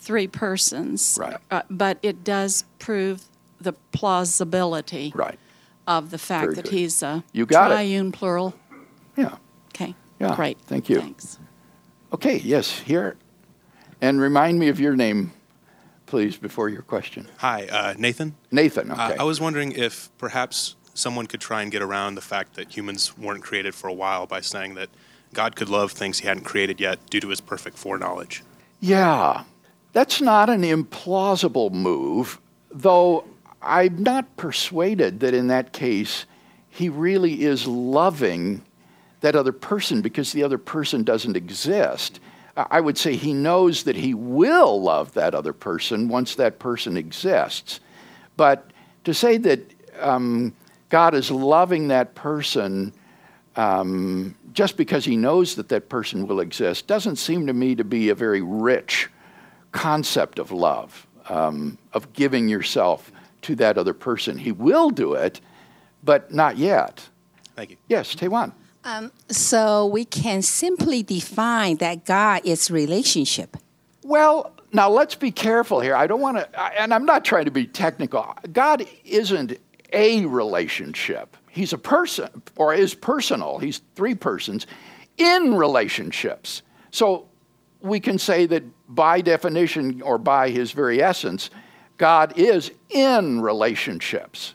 three 0.00 0.26
persons, 0.26 1.18
Right. 1.20 1.36
uh, 1.52 1.62
but 1.70 1.98
it 2.02 2.24
does 2.24 2.64
prove 2.80 3.22
the 3.60 3.72
plausibility 3.92 5.12
right. 5.14 5.38
of 5.86 6.10
the 6.10 6.18
fact 6.18 6.44
Very 6.44 6.54
that 6.56 6.64
good. 6.66 6.72
he's 6.72 7.02
a 7.02 7.24
You 7.32 7.46
got 7.46 7.70
it. 7.70 7.74
triune 7.74 8.12
plural. 8.12 8.54
Yeah. 9.16 9.36
Okay. 9.74 9.94
Yeah, 10.18 10.34
Great. 10.36 10.58
thank 10.62 10.88
you. 10.88 11.00
Thanks. 11.00 11.38
Okay. 12.12 12.38
Yes. 12.38 12.80
Here, 12.80 13.16
and 14.00 14.20
remind 14.20 14.58
me 14.58 14.68
of 14.68 14.80
your 14.80 14.96
name, 14.96 15.32
please, 16.06 16.36
before 16.36 16.68
your 16.68 16.82
question. 16.82 17.28
Hi, 17.38 17.66
uh, 17.66 17.94
Nathan. 17.98 18.34
Nathan. 18.50 18.90
Uh, 18.90 18.94
Okay. 19.10 19.16
I 19.18 19.22
was 19.24 19.40
wondering 19.40 19.72
if 19.72 20.10
perhaps 20.18 20.76
someone 20.94 21.26
could 21.26 21.40
try 21.40 21.62
and 21.62 21.70
get 21.70 21.82
around 21.82 22.14
the 22.16 22.20
fact 22.20 22.54
that 22.56 22.74
humans 22.76 23.16
weren't 23.16 23.42
created 23.42 23.74
for 23.74 23.88
a 23.88 23.92
while 23.92 24.26
by 24.26 24.40
saying 24.40 24.74
that 24.74 24.88
God 25.32 25.54
could 25.54 25.68
love 25.68 25.92
things 25.92 26.18
he 26.18 26.26
hadn't 26.26 26.44
created 26.44 26.80
yet 26.80 26.98
due 27.08 27.20
to 27.20 27.28
his 27.28 27.40
perfect 27.40 27.78
foreknowledge. 27.78 28.42
Yeah, 28.80 29.44
that's 29.92 30.20
not 30.20 30.50
an 30.50 30.62
implausible 30.62 31.70
move, 31.70 32.40
though 32.72 33.24
I'm 33.62 34.02
not 34.02 34.36
persuaded 34.36 35.20
that 35.20 35.34
in 35.34 35.48
that 35.48 35.72
case 35.72 36.26
he 36.70 36.88
really 36.88 37.42
is 37.42 37.66
loving 37.66 38.62
that 39.20 39.36
other 39.36 39.52
person 39.52 40.00
because 40.00 40.32
the 40.32 40.42
other 40.42 40.58
person 40.58 41.02
doesn't 41.02 41.36
exist. 41.36 42.20
I 42.56 42.80
would 42.80 42.98
say 42.98 43.16
he 43.16 43.32
knows 43.32 43.84
that 43.84 43.96
he 43.96 44.14
will 44.14 44.80
love 44.80 45.12
that 45.14 45.34
other 45.34 45.52
person 45.52 46.08
once 46.08 46.34
that 46.34 46.58
person 46.58 46.96
exists. 46.96 47.80
But 48.36 48.70
to 49.04 49.14
say 49.14 49.36
that 49.38 49.60
um, 49.98 50.54
God 50.88 51.14
is 51.14 51.30
loving 51.30 51.88
that 51.88 52.14
person 52.14 52.92
um, 53.56 54.34
just 54.52 54.76
because 54.76 55.04
he 55.04 55.16
knows 55.16 55.54
that 55.56 55.68
that 55.68 55.88
person 55.88 56.26
will 56.26 56.40
exist 56.40 56.86
doesn't 56.86 57.16
seem 57.16 57.46
to 57.46 57.52
me 57.52 57.74
to 57.74 57.84
be 57.84 58.08
a 58.08 58.14
very 58.14 58.42
rich 58.42 59.08
concept 59.72 60.38
of 60.38 60.50
love, 60.50 61.06
um, 61.28 61.78
of 61.92 62.12
giving 62.12 62.48
yourself 62.48 63.12
to 63.42 63.54
that 63.56 63.78
other 63.78 63.94
person. 63.94 64.38
He 64.38 64.52
will 64.52 64.90
do 64.90 65.14
it, 65.14 65.40
but 66.02 66.32
not 66.32 66.56
yet. 66.56 67.08
Thank 67.56 67.70
you. 67.70 67.76
Yes, 67.88 68.14
Taiwan. 68.14 68.52
Um, 68.84 69.12
so 69.28 69.86
we 69.86 70.04
can 70.04 70.42
simply 70.42 71.02
define 71.02 71.76
that 71.76 72.06
God 72.06 72.42
is 72.44 72.70
relationship. 72.70 73.56
Well, 74.02 74.52
now 74.72 74.88
let's 74.88 75.14
be 75.14 75.30
careful 75.30 75.80
here. 75.80 75.94
I 75.94 76.06
don't 76.06 76.20
want 76.20 76.38
to, 76.38 76.80
and 76.80 76.94
I'm 76.94 77.04
not 77.04 77.24
trying 77.24 77.44
to 77.44 77.50
be 77.50 77.66
technical. 77.66 78.34
God 78.52 78.86
isn't 79.04 79.58
a 79.92 80.24
relationship, 80.26 81.36
He's 81.50 81.72
a 81.72 81.78
person, 81.78 82.28
or 82.56 82.72
is 82.72 82.94
personal. 82.94 83.58
He's 83.58 83.82
three 83.96 84.14
persons 84.14 84.66
in 85.18 85.54
relationships. 85.54 86.62
So 86.92 87.28
we 87.80 87.98
can 87.98 88.18
say 88.18 88.46
that 88.46 88.62
by 88.88 89.20
definition 89.20 90.00
or 90.02 90.16
by 90.16 90.50
His 90.50 90.70
very 90.72 91.02
essence, 91.02 91.50
God 92.00 92.32
is 92.38 92.70
in 92.88 93.42
relationships. 93.42 94.54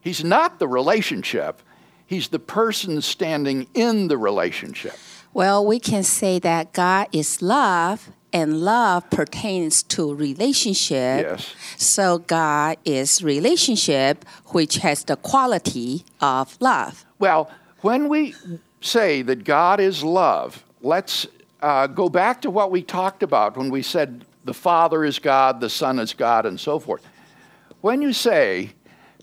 He's 0.00 0.24
not 0.24 0.58
the 0.58 0.66
relationship, 0.66 1.60
He's 2.06 2.28
the 2.28 2.38
person 2.38 3.02
standing 3.02 3.68
in 3.74 4.08
the 4.08 4.16
relationship. 4.16 4.94
Well, 5.34 5.64
we 5.64 5.78
can 5.78 6.02
say 6.02 6.38
that 6.38 6.72
God 6.72 7.08
is 7.12 7.42
love 7.42 8.08
and 8.32 8.62
love 8.62 9.08
pertains 9.10 9.82
to 9.94 10.12
relationship. 10.14 11.26
Yes. 11.26 11.54
So 11.76 12.18
God 12.18 12.78
is 12.86 13.22
relationship 13.22 14.24
which 14.46 14.76
has 14.76 15.04
the 15.04 15.16
quality 15.16 16.06
of 16.20 16.56
love. 16.60 17.04
Well, 17.18 17.50
when 17.82 18.08
we 18.08 18.34
say 18.80 19.20
that 19.22 19.44
God 19.44 19.80
is 19.80 20.02
love, 20.02 20.64
let's 20.80 21.26
uh, 21.60 21.86
go 21.88 22.08
back 22.08 22.40
to 22.40 22.50
what 22.50 22.70
we 22.70 22.82
talked 22.82 23.22
about 23.22 23.56
when 23.58 23.70
we 23.70 23.82
said 23.82 24.24
the 24.50 24.54
Father 24.54 25.04
is 25.04 25.20
God, 25.20 25.60
the 25.60 25.70
Son 25.70 26.00
is 26.00 26.12
God, 26.12 26.44
and 26.44 26.58
so 26.58 26.80
forth. 26.80 27.06
When 27.82 28.02
you 28.02 28.12
say 28.12 28.70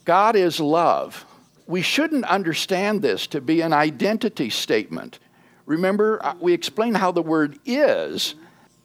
God 0.05 0.37
is 0.37 0.61
love, 0.61 1.25
we 1.65 1.81
shouldn't 1.81 2.23
understand 2.23 3.01
this 3.01 3.27
to 3.27 3.41
be 3.41 3.59
an 3.59 3.73
identity 3.73 4.49
statement. 4.49 5.19
Remember, 5.65 6.25
uh, 6.25 6.35
we 6.39 6.53
explained 6.53 6.95
how 6.95 7.11
the 7.11 7.21
word 7.21 7.59
is 7.65 8.35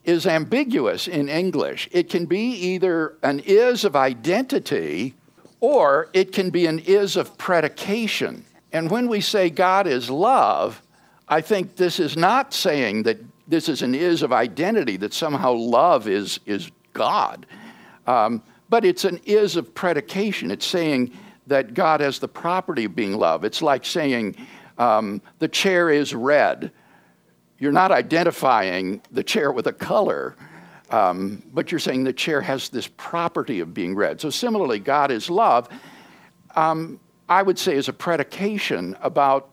is 0.03 0.27
ambiguous 0.27 1.07
in 1.07 1.29
English. 1.29 1.87
It 1.93 2.09
can 2.09 2.25
be 2.25 2.51
either 2.73 3.15
an 3.23 3.39
is 3.39 3.85
of 3.85 3.95
identity 3.95 5.13
or 5.61 6.09
it 6.11 6.33
can 6.33 6.49
be 6.49 6.65
an 6.65 6.79
is 6.79 7.15
of 7.15 7.37
predication. 7.37 8.43
And 8.73 8.91
when 8.91 9.07
we 9.07 9.21
say 9.21 9.49
God 9.49 9.87
is 9.87 10.09
love, 10.09 10.81
I 11.25 11.39
think 11.39 11.77
this 11.77 12.01
is 12.01 12.17
not 12.17 12.53
saying 12.53 13.03
that 13.03 13.19
this 13.47 13.69
is 13.69 13.81
an 13.81 13.95
is 13.95 14.21
of 14.21 14.31
identity, 14.31 14.97
that 14.97 15.13
somehow 15.13 15.53
love 15.53 16.07
is, 16.07 16.39
is 16.45 16.71
God. 16.93 17.45
Um, 18.07 18.41
but 18.69 18.85
it's 18.85 19.05
an 19.05 19.19
is 19.25 19.55
of 19.55 19.73
predication. 19.75 20.51
It's 20.51 20.65
saying 20.65 21.11
that 21.47 21.73
God 21.73 21.99
has 21.99 22.19
the 22.19 22.27
property 22.27 22.85
of 22.85 22.95
being 22.95 23.17
love. 23.17 23.43
It's 23.43 23.61
like 23.61 23.85
saying 23.85 24.35
um, 24.77 25.21
the 25.39 25.47
chair 25.47 25.89
is 25.89 26.15
red. 26.15 26.71
You're 27.59 27.71
not 27.71 27.91
identifying 27.91 29.01
the 29.11 29.23
chair 29.23 29.51
with 29.51 29.67
a 29.67 29.73
color, 29.73 30.35
um, 30.89 31.43
but 31.53 31.71
you're 31.71 31.79
saying 31.79 32.03
the 32.03 32.13
chair 32.13 32.41
has 32.41 32.69
this 32.69 32.87
property 32.97 33.59
of 33.59 33.73
being 33.73 33.95
red. 33.95 34.19
So, 34.19 34.29
similarly, 34.29 34.79
God 34.79 35.11
is 35.11 35.29
love, 35.29 35.69
um, 36.55 36.99
I 37.29 37.41
would 37.41 37.57
say, 37.57 37.75
is 37.75 37.87
a 37.89 37.93
predication 37.93 38.97
about 39.01 39.49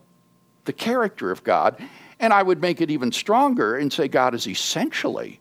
the 0.65 0.73
character 0.73 1.31
of 1.31 1.43
God. 1.43 1.81
And 2.21 2.31
I 2.31 2.43
would 2.43 2.61
make 2.61 2.79
it 2.79 2.89
even 2.91 3.11
stronger 3.11 3.75
and 3.75 3.91
say 3.91 4.07
God 4.07 4.33
is 4.33 4.47
essentially 4.47 5.39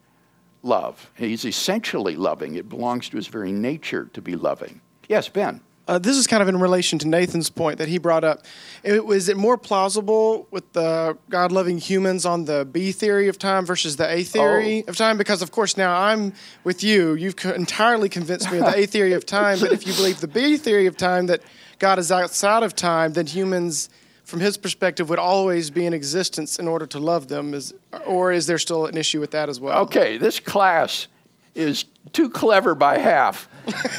love. 0.62 1.10
He's 1.14 1.44
essentially 1.44 2.16
loving. 2.16 2.56
It 2.56 2.68
belongs 2.68 3.08
to 3.10 3.16
his 3.16 3.28
very 3.28 3.52
nature 3.52 4.06
to 4.14 4.20
be 4.22 4.34
loving. 4.34 4.80
Yes, 5.08 5.28
Ben. 5.28 5.60
Uh, 5.88 5.98
this 5.98 6.16
is 6.16 6.26
kind 6.28 6.40
of 6.40 6.48
in 6.48 6.58
relation 6.60 7.00
to 7.00 7.08
Nathan's 7.08 7.50
point 7.50 7.78
that 7.78 7.88
he 7.88 7.98
brought 7.98 8.22
up. 8.22 8.44
It, 8.84 9.04
was 9.04 9.28
it 9.28 9.36
more 9.36 9.58
plausible 9.58 10.46
with 10.52 10.72
the 10.72 11.18
God 11.28 11.50
loving 11.52 11.78
humans 11.78 12.24
on 12.24 12.44
the 12.44 12.64
B 12.64 12.92
theory 12.92 13.26
of 13.28 13.38
time 13.38 13.66
versus 13.66 13.96
the 13.96 14.08
A 14.08 14.22
theory 14.22 14.84
Oh. 14.86 14.90
of 14.90 14.96
time? 14.96 15.18
Because, 15.18 15.42
of 15.42 15.50
course, 15.50 15.76
now 15.76 15.94
I'm 15.96 16.32
with 16.64 16.84
you. 16.84 17.14
You've 17.14 17.34
entirely 17.44 18.08
convinced 18.08 18.52
me 18.52 18.58
of 18.58 18.66
the 18.66 18.78
A 18.78 18.86
theory 18.86 19.14
of 19.14 19.26
time. 19.26 19.58
But 19.58 19.72
if 19.72 19.84
you 19.86 19.92
believe 19.94 20.20
the 20.20 20.28
B 20.28 20.56
theory 20.56 20.86
of 20.86 20.96
time, 20.96 21.26
that 21.26 21.42
God 21.80 21.98
is 21.98 22.12
outside 22.12 22.62
of 22.62 22.76
time, 22.76 23.14
then 23.14 23.26
humans 23.26 23.90
from 24.30 24.40
his 24.40 24.56
perspective, 24.56 25.10
would 25.10 25.18
always 25.18 25.70
be 25.70 25.84
in 25.84 25.92
existence 25.92 26.58
in 26.58 26.68
order 26.68 26.86
to 26.86 26.98
love 26.98 27.28
them? 27.28 27.52
Is, 27.52 27.74
or 28.06 28.32
is 28.32 28.46
there 28.46 28.58
still 28.58 28.86
an 28.86 28.96
issue 28.96 29.20
with 29.20 29.32
that 29.32 29.48
as 29.48 29.60
well? 29.60 29.82
Okay, 29.82 30.16
this 30.16 30.38
class 30.38 31.08
is 31.54 31.84
too 32.12 32.30
clever 32.30 32.76
by 32.76 32.96
half, 32.96 33.48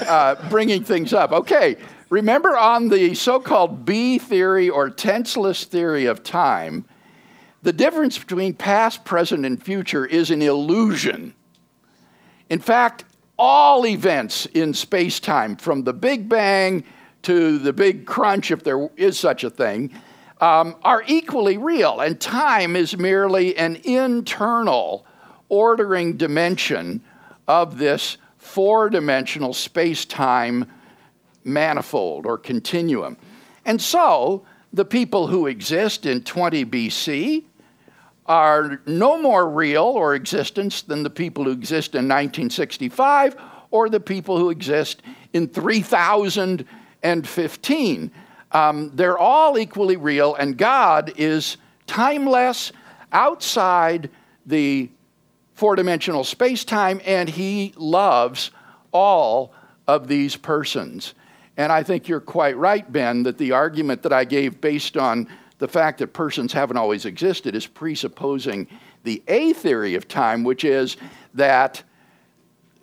uh, 0.07 0.35
bringing 0.49 0.83
things 0.83 1.13
up. 1.13 1.33
Okay, 1.33 1.75
remember 2.09 2.57
on 2.57 2.87
the 2.87 3.13
so 3.13 3.39
called 3.39 3.85
B 3.85 4.17
theory 4.17 4.69
or 4.69 4.89
tenseless 4.89 5.65
theory 5.65 6.05
of 6.05 6.23
time, 6.23 6.85
the 7.61 7.73
difference 7.73 8.17
between 8.17 8.53
past, 8.53 9.03
present, 9.03 9.45
and 9.45 9.61
future 9.61 10.05
is 10.05 10.31
an 10.31 10.41
illusion. 10.41 11.35
In 12.49 12.59
fact, 12.59 13.03
all 13.37 13.85
events 13.85 14.45
in 14.47 14.73
space 14.73 15.19
time, 15.19 15.57
from 15.57 15.83
the 15.83 15.93
Big 15.93 16.29
Bang 16.29 16.85
to 17.23 17.59
the 17.59 17.73
Big 17.73 18.05
Crunch, 18.05 18.49
if 18.49 18.63
there 18.63 18.89
is 18.95 19.19
such 19.19 19.43
a 19.43 19.49
thing, 19.49 19.91
um, 20.41 20.75
are 20.83 21.03
equally 21.07 21.57
real. 21.57 22.01
And 22.01 22.19
time 22.19 22.75
is 22.75 22.97
merely 22.97 23.55
an 23.55 23.77
internal 23.83 25.05
ordering 25.47 26.17
dimension 26.17 27.01
of 27.47 27.77
this 27.77 28.17
four 28.37 28.89
dimensional 28.89 29.53
space 29.53 30.03
time 30.03 30.69
manifold 31.43 32.25
or 32.25 32.37
continuum. 32.37 33.15
And 33.65 33.81
so, 33.81 34.45
the 34.73 34.85
people 34.85 35.27
who 35.27 35.47
exist 35.47 36.05
in 36.05 36.23
20 36.23 36.65
BC 36.65 37.43
are 38.25 38.81
no 38.85 39.21
more 39.21 39.49
real 39.49 39.83
or 39.83 40.15
existence 40.15 40.81
than 40.83 41.03
the 41.03 41.09
people 41.09 41.43
who 41.43 41.51
exist 41.51 41.93
in 41.93 42.05
1965 42.05 43.35
or 43.69 43.89
the 43.89 43.99
people 43.99 44.37
who 44.37 44.49
exist 44.49 45.01
in 45.33 45.49
3015. 45.49 48.11
Um, 48.53 48.91
they're 48.93 49.17
all 49.17 49.57
equally 49.57 49.97
real, 49.97 50.35
and 50.35 50.57
God 50.57 51.13
is 51.15 51.57
timeless 51.87 52.71
outside 53.11 54.09
the 54.45 54.89
four 55.53 55.75
dimensional 55.75 56.23
space 56.23 56.65
time, 56.65 57.01
and 57.05 57.29
He 57.29 57.73
loves 57.77 58.51
all 58.91 59.53
of 59.87 60.07
these 60.07 60.35
persons. 60.35 61.13
And 61.57 61.71
I 61.71 61.83
think 61.83 62.07
you're 62.07 62.19
quite 62.19 62.57
right, 62.57 62.89
Ben, 62.91 63.23
that 63.23 63.37
the 63.37 63.51
argument 63.51 64.03
that 64.03 64.13
I 64.13 64.25
gave 64.25 64.61
based 64.61 64.97
on 64.97 65.27
the 65.59 65.67
fact 65.67 65.99
that 65.99 66.07
persons 66.13 66.53
haven't 66.53 66.77
always 66.77 67.05
existed 67.05 67.55
is 67.55 67.67
presupposing 67.67 68.67
the 69.03 69.21
A 69.27 69.53
theory 69.53 69.95
of 69.95 70.07
time, 70.07 70.43
which 70.43 70.63
is 70.63 70.97
that 71.35 71.83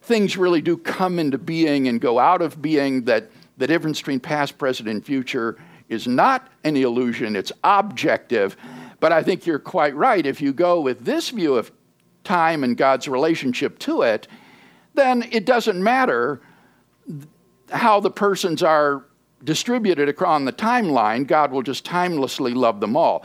things 0.03 0.37
really 0.37 0.61
do 0.61 0.77
come 0.77 1.19
into 1.19 1.39
being 1.39 1.89
and 1.89 2.01
go 2.01 2.19
out 2.19 2.41
of 2.41 2.63
being, 2.63 3.05
that 3.05 3.31
the 3.59 3.67
difference 3.67 3.99
between 3.99 4.21
past, 4.21 4.57
present, 4.57 4.89
and 4.89 5.05
future 5.05 5.59
is 5.89 6.07
not 6.07 6.49
an 6.65 6.77
illusion, 6.77 7.37
it's 7.37 7.53
objective. 7.65 8.57
But 9.01 9.13
I 9.13 9.23
think 9.23 9.47
you're 9.47 9.59
quite 9.59 9.95
right. 9.95 10.25
If 10.25 10.41
you 10.41 10.53
go 10.53 10.81
with 10.81 11.05
this 11.05 11.31
view 11.31 11.55
of 11.55 11.71
time 12.25 12.65
and 12.65 12.77
God's 12.77 13.09
relationship 13.09 13.79
to 13.81 14.03
it, 14.03 14.27
then 14.95 15.29
it 15.31 15.45
doesn't 15.45 15.83
matter 15.83 16.41
how 17.71 18.01
the 18.01 18.11
persons 18.11 18.63
are 18.63 19.05
distributed 19.45 20.09
across 20.09 20.45
the 20.45 20.53
timeline. 20.53 21.27
God 21.27 21.53
will 21.53 21.63
just 21.63 21.85
timelessly 21.85 22.55
love 22.55 22.81
them 22.81 22.97
all. 22.97 23.25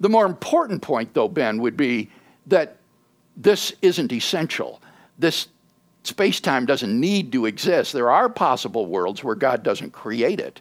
The 0.00 0.08
more 0.08 0.26
important 0.26 0.82
point, 0.82 1.14
though, 1.14 1.28
Ben, 1.28 1.60
would 1.60 1.76
be 1.76 2.10
that 2.46 2.76
this 3.36 3.72
isn't 3.82 4.12
essential. 4.12 4.80
This 5.18 5.48
space 6.08 6.40
time 6.40 6.66
doesn't 6.66 6.98
need 6.98 7.32
to 7.32 7.46
exist. 7.46 7.92
There 7.92 8.10
are 8.10 8.28
possible 8.28 8.86
worlds 8.86 9.22
where 9.22 9.34
God 9.34 9.62
doesn't 9.62 9.92
create 9.92 10.40
it 10.40 10.60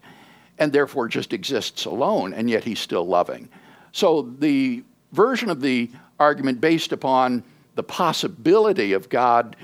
and 0.60 0.72
therefore 0.72 1.08
just 1.08 1.34
exists 1.34 1.86
alone, 1.86 2.34
and 2.34 2.50
yet 2.50 2.64
he's 2.64 2.80
still 2.80 3.06
loving. 3.06 3.48
So 3.92 4.34
the 4.40 4.84
version 5.12 5.50
of 5.50 5.62
the 5.62 5.90
argument 6.20 6.60
based 6.60 6.92
upon 6.92 7.44
the 7.76 7.84
possibility 7.84 8.94
of 8.94 9.08
God 9.10 9.56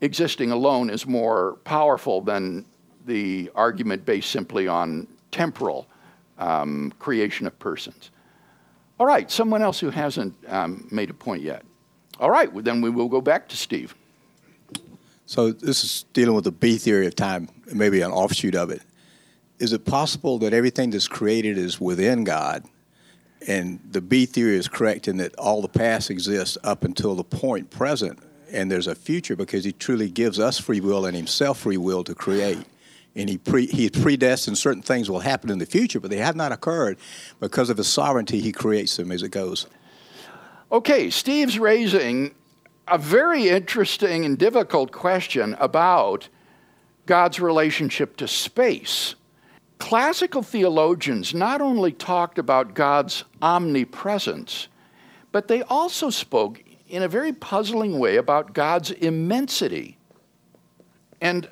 existing 0.00 0.50
alone 0.50 0.90
is 0.90 1.06
more 1.06 1.58
powerful 1.64 2.22
than 2.22 2.64
the 3.06 3.50
argument 3.54 4.04
based 4.04 4.30
simply 4.30 4.66
on 4.66 5.06
temporal 5.30 5.86
um, 6.38 6.92
creation 6.98 7.46
of 7.46 7.58
persons. 7.58 8.10
All 8.98 9.06
right, 9.06 9.30
someone 9.30 9.62
else 9.62 9.78
who 9.78 9.90
hasn't 9.90 10.34
um, 10.48 10.88
made 10.90 11.10
a 11.10 11.14
point 11.14 11.42
yet. 11.42 11.64
All 12.18 12.30
right, 12.30 12.52
well, 12.52 12.62
then 12.62 12.80
we 12.80 12.90
will 12.90 13.08
go 13.08 13.20
back 13.20 13.48
to 13.48 13.56
Steve. 13.56 13.94
So 15.30 15.52
this 15.52 15.84
is 15.84 16.06
dealing 16.12 16.34
with 16.34 16.42
the 16.42 16.50
B 16.50 16.76
theory 16.76 17.06
of 17.06 17.14
time, 17.14 17.48
maybe 17.72 18.00
an 18.00 18.10
offshoot 18.10 18.56
of 18.56 18.70
it. 18.70 18.82
Is 19.60 19.72
it 19.72 19.84
possible 19.84 20.38
that 20.40 20.52
everything 20.52 20.90
that's 20.90 21.06
created 21.06 21.56
is 21.56 21.80
within 21.80 22.24
God, 22.24 22.64
and 23.46 23.78
the 23.88 24.00
B 24.00 24.26
theory 24.26 24.56
is 24.56 24.66
correct 24.66 25.06
in 25.06 25.18
that 25.18 25.36
all 25.36 25.62
the 25.62 25.68
past 25.68 26.10
exists 26.10 26.58
up 26.64 26.82
until 26.82 27.14
the 27.14 27.22
point 27.22 27.70
present, 27.70 28.18
and 28.52 28.68
there's 28.68 28.88
a 28.88 28.96
future 28.96 29.36
because 29.36 29.62
He 29.62 29.70
truly 29.70 30.10
gives 30.10 30.40
us 30.40 30.58
free 30.58 30.80
will 30.80 31.06
and 31.06 31.16
Himself 31.16 31.60
free 31.60 31.76
will 31.76 32.02
to 32.02 32.14
create? 32.16 32.66
and 33.14 33.28
he 33.28 33.38
pre, 33.38 33.66
he 33.66 33.88
predestined 33.88 34.58
certain 34.58 34.82
things 34.82 35.08
will 35.08 35.20
happen 35.20 35.50
in 35.50 35.58
the 35.58 35.66
future, 35.66 36.00
but 36.00 36.10
they 36.10 36.16
have 36.16 36.36
not 36.36 36.50
occurred 36.50 36.96
because 37.38 37.70
of 37.70 37.76
his 37.76 37.88
sovereignty. 37.88 38.40
He 38.40 38.52
creates 38.52 38.96
them 38.96 39.10
as 39.10 39.24
it 39.24 39.30
goes. 39.30 39.66
Okay, 40.70 41.10
Steve's 41.10 41.58
raising 41.58 42.32
a 42.90 42.98
very 42.98 43.48
interesting 43.48 44.24
and 44.24 44.36
difficult 44.36 44.90
question 44.90 45.56
about 45.60 46.28
God's 47.06 47.40
relationship 47.40 48.16
to 48.16 48.26
space. 48.26 49.14
Classical 49.78 50.42
theologians 50.42 51.32
not 51.32 51.60
only 51.60 51.92
talked 51.92 52.38
about 52.38 52.74
God's 52.74 53.24
omnipresence, 53.40 54.68
but 55.32 55.48
they 55.48 55.62
also 55.62 56.10
spoke 56.10 56.62
in 56.88 57.02
a 57.02 57.08
very 57.08 57.32
puzzling 57.32 57.98
way 57.98 58.16
about 58.16 58.52
God's 58.52 58.90
immensity. 58.90 59.96
And 61.20 61.48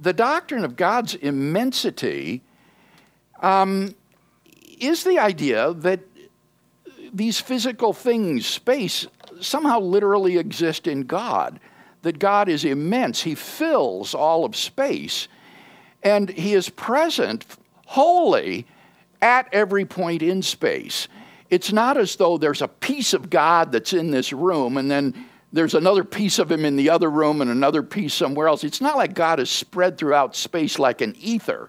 the 0.00 0.12
doctrine 0.12 0.64
of 0.64 0.76
God's 0.76 1.14
immensity 1.14 2.42
um, 3.40 3.94
is 4.80 5.04
the 5.04 5.18
idea 5.18 5.72
that 5.74 6.00
these 7.12 7.40
physical 7.40 7.92
things, 7.92 8.46
space, 8.46 9.06
somehow 9.44 9.80
literally 9.80 10.38
exist 10.38 10.86
in 10.86 11.02
God, 11.02 11.60
that 12.02 12.18
God 12.18 12.48
is 12.48 12.64
immense. 12.64 13.22
He 13.22 13.34
fills 13.34 14.14
all 14.14 14.44
of 14.44 14.56
space, 14.56 15.28
and 16.02 16.28
He 16.30 16.54
is 16.54 16.68
present 16.68 17.46
wholly 17.86 18.66
at 19.20 19.48
every 19.52 19.84
point 19.84 20.22
in 20.22 20.42
space. 20.42 21.08
It's 21.50 21.72
not 21.72 21.96
as 21.96 22.16
though 22.16 22.38
there's 22.38 22.62
a 22.62 22.68
piece 22.68 23.12
of 23.12 23.28
God 23.28 23.72
that's 23.72 23.92
in 23.92 24.10
this 24.10 24.32
room 24.32 24.76
and 24.76 24.90
then 24.90 25.26
there's 25.52 25.74
another 25.74 26.04
piece 26.04 26.38
of 26.38 26.50
him 26.50 26.64
in 26.64 26.76
the 26.76 26.90
other 26.90 27.10
room 27.10 27.40
and 27.40 27.50
another 27.50 27.82
piece 27.82 28.14
somewhere 28.14 28.46
else. 28.46 28.62
It's 28.62 28.80
not 28.80 28.96
like 28.96 29.14
God 29.14 29.40
is 29.40 29.50
spread 29.50 29.98
throughout 29.98 30.36
space 30.36 30.78
like 30.78 31.00
an 31.00 31.16
ether. 31.18 31.68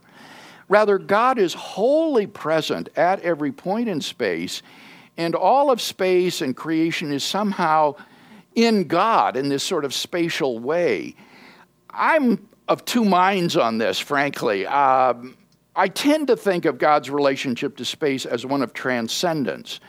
Rather, 0.70 0.98
God 0.98 1.40
is 1.40 1.54
wholly 1.54 2.28
present 2.28 2.90
at 2.96 3.20
every 3.22 3.52
point 3.52 3.90
in 3.90 4.00
space, 4.00 4.62
and 5.18 5.36
all 5.36 5.72
of 5.72 5.82
space 5.82 6.42
and 6.42 6.56
creation 6.56 7.12
is 7.12 7.24
somehow 7.24 7.96
in 8.56 8.86
God 8.86 9.38
in 9.38 9.50
this 9.50 9.64
sort 9.64 9.86
of 9.86 9.94
spatial 9.94 10.60
way. 10.60 11.16
I'm 11.90 12.48
of 12.68 12.86
two 12.86 13.04
minds 13.04 13.58
on 13.58 13.78
this, 13.78 14.00
frankly. 14.00 14.66
Um, 14.66 15.38
I 15.76 15.88
tend 15.88 16.28
to 16.28 16.36
think 16.36 16.66
of 16.66 16.78
God's 16.78 17.10
relationship 17.10 17.78
to 17.78 17.86
space 17.86 18.26
as 18.26 18.46
one 18.46 18.62
of 18.62 18.74
transcendence 18.74 19.80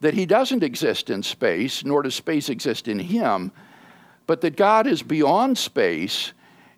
that 0.00 0.14
he 0.14 0.26
doesn't 0.26 0.64
exist 0.64 1.10
in 1.10 1.22
space, 1.22 1.84
nor 1.84 2.02
does 2.02 2.14
space 2.14 2.48
exist 2.48 2.88
in 2.88 2.98
him, 2.98 3.52
but 4.26 4.40
that 4.40 4.56
God 4.56 4.86
is 4.88 5.02
beyond 5.02 5.56
space 5.56 6.32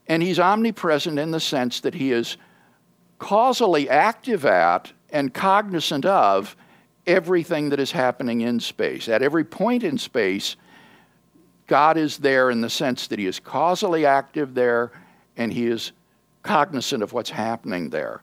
and 0.07 0.23
he's 0.23 0.39
omnipresent 0.39 1.19
in 1.19 1.31
the 1.31 1.41
sense 1.41 1.81
that 1.81 1.95
he 1.95 2.13
is 2.13 2.37
causally 3.19 3.89
active 3.89 4.45
at 4.45 4.93
and 5.11 5.33
cognizant 5.33 6.05
of 6.05 6.55
everything 7.07 7.71
that 7.71 7.81
is 7.81 7.93
happening 7.93 8.41
in 8.41 8.61
space. 8.61 9.09
At 9.09 9.23
every 9.23 9.45
point 9.45 9.83
in 9.83 9.99
space, 9.99 10.57
God 11.67 11.97
is 11.97 12.19
there 12.19 12.51
in 12.51 12.61
the 12.61 12.71
sense 12.71 13.07
that 13.09 13.19
he 13.19 13.27
is 13.27 13.41
causally 13.41 14.07
active 14.07 14.55
there 14.55 14.93
and 15.37 15.53
he 15.53 15.67
is 15.67 15.93
cognizant 16.43 17.03
of 17.03 17.13
what's 17.13 17.31
happening 17.31 17.91
there. 17.91 18.21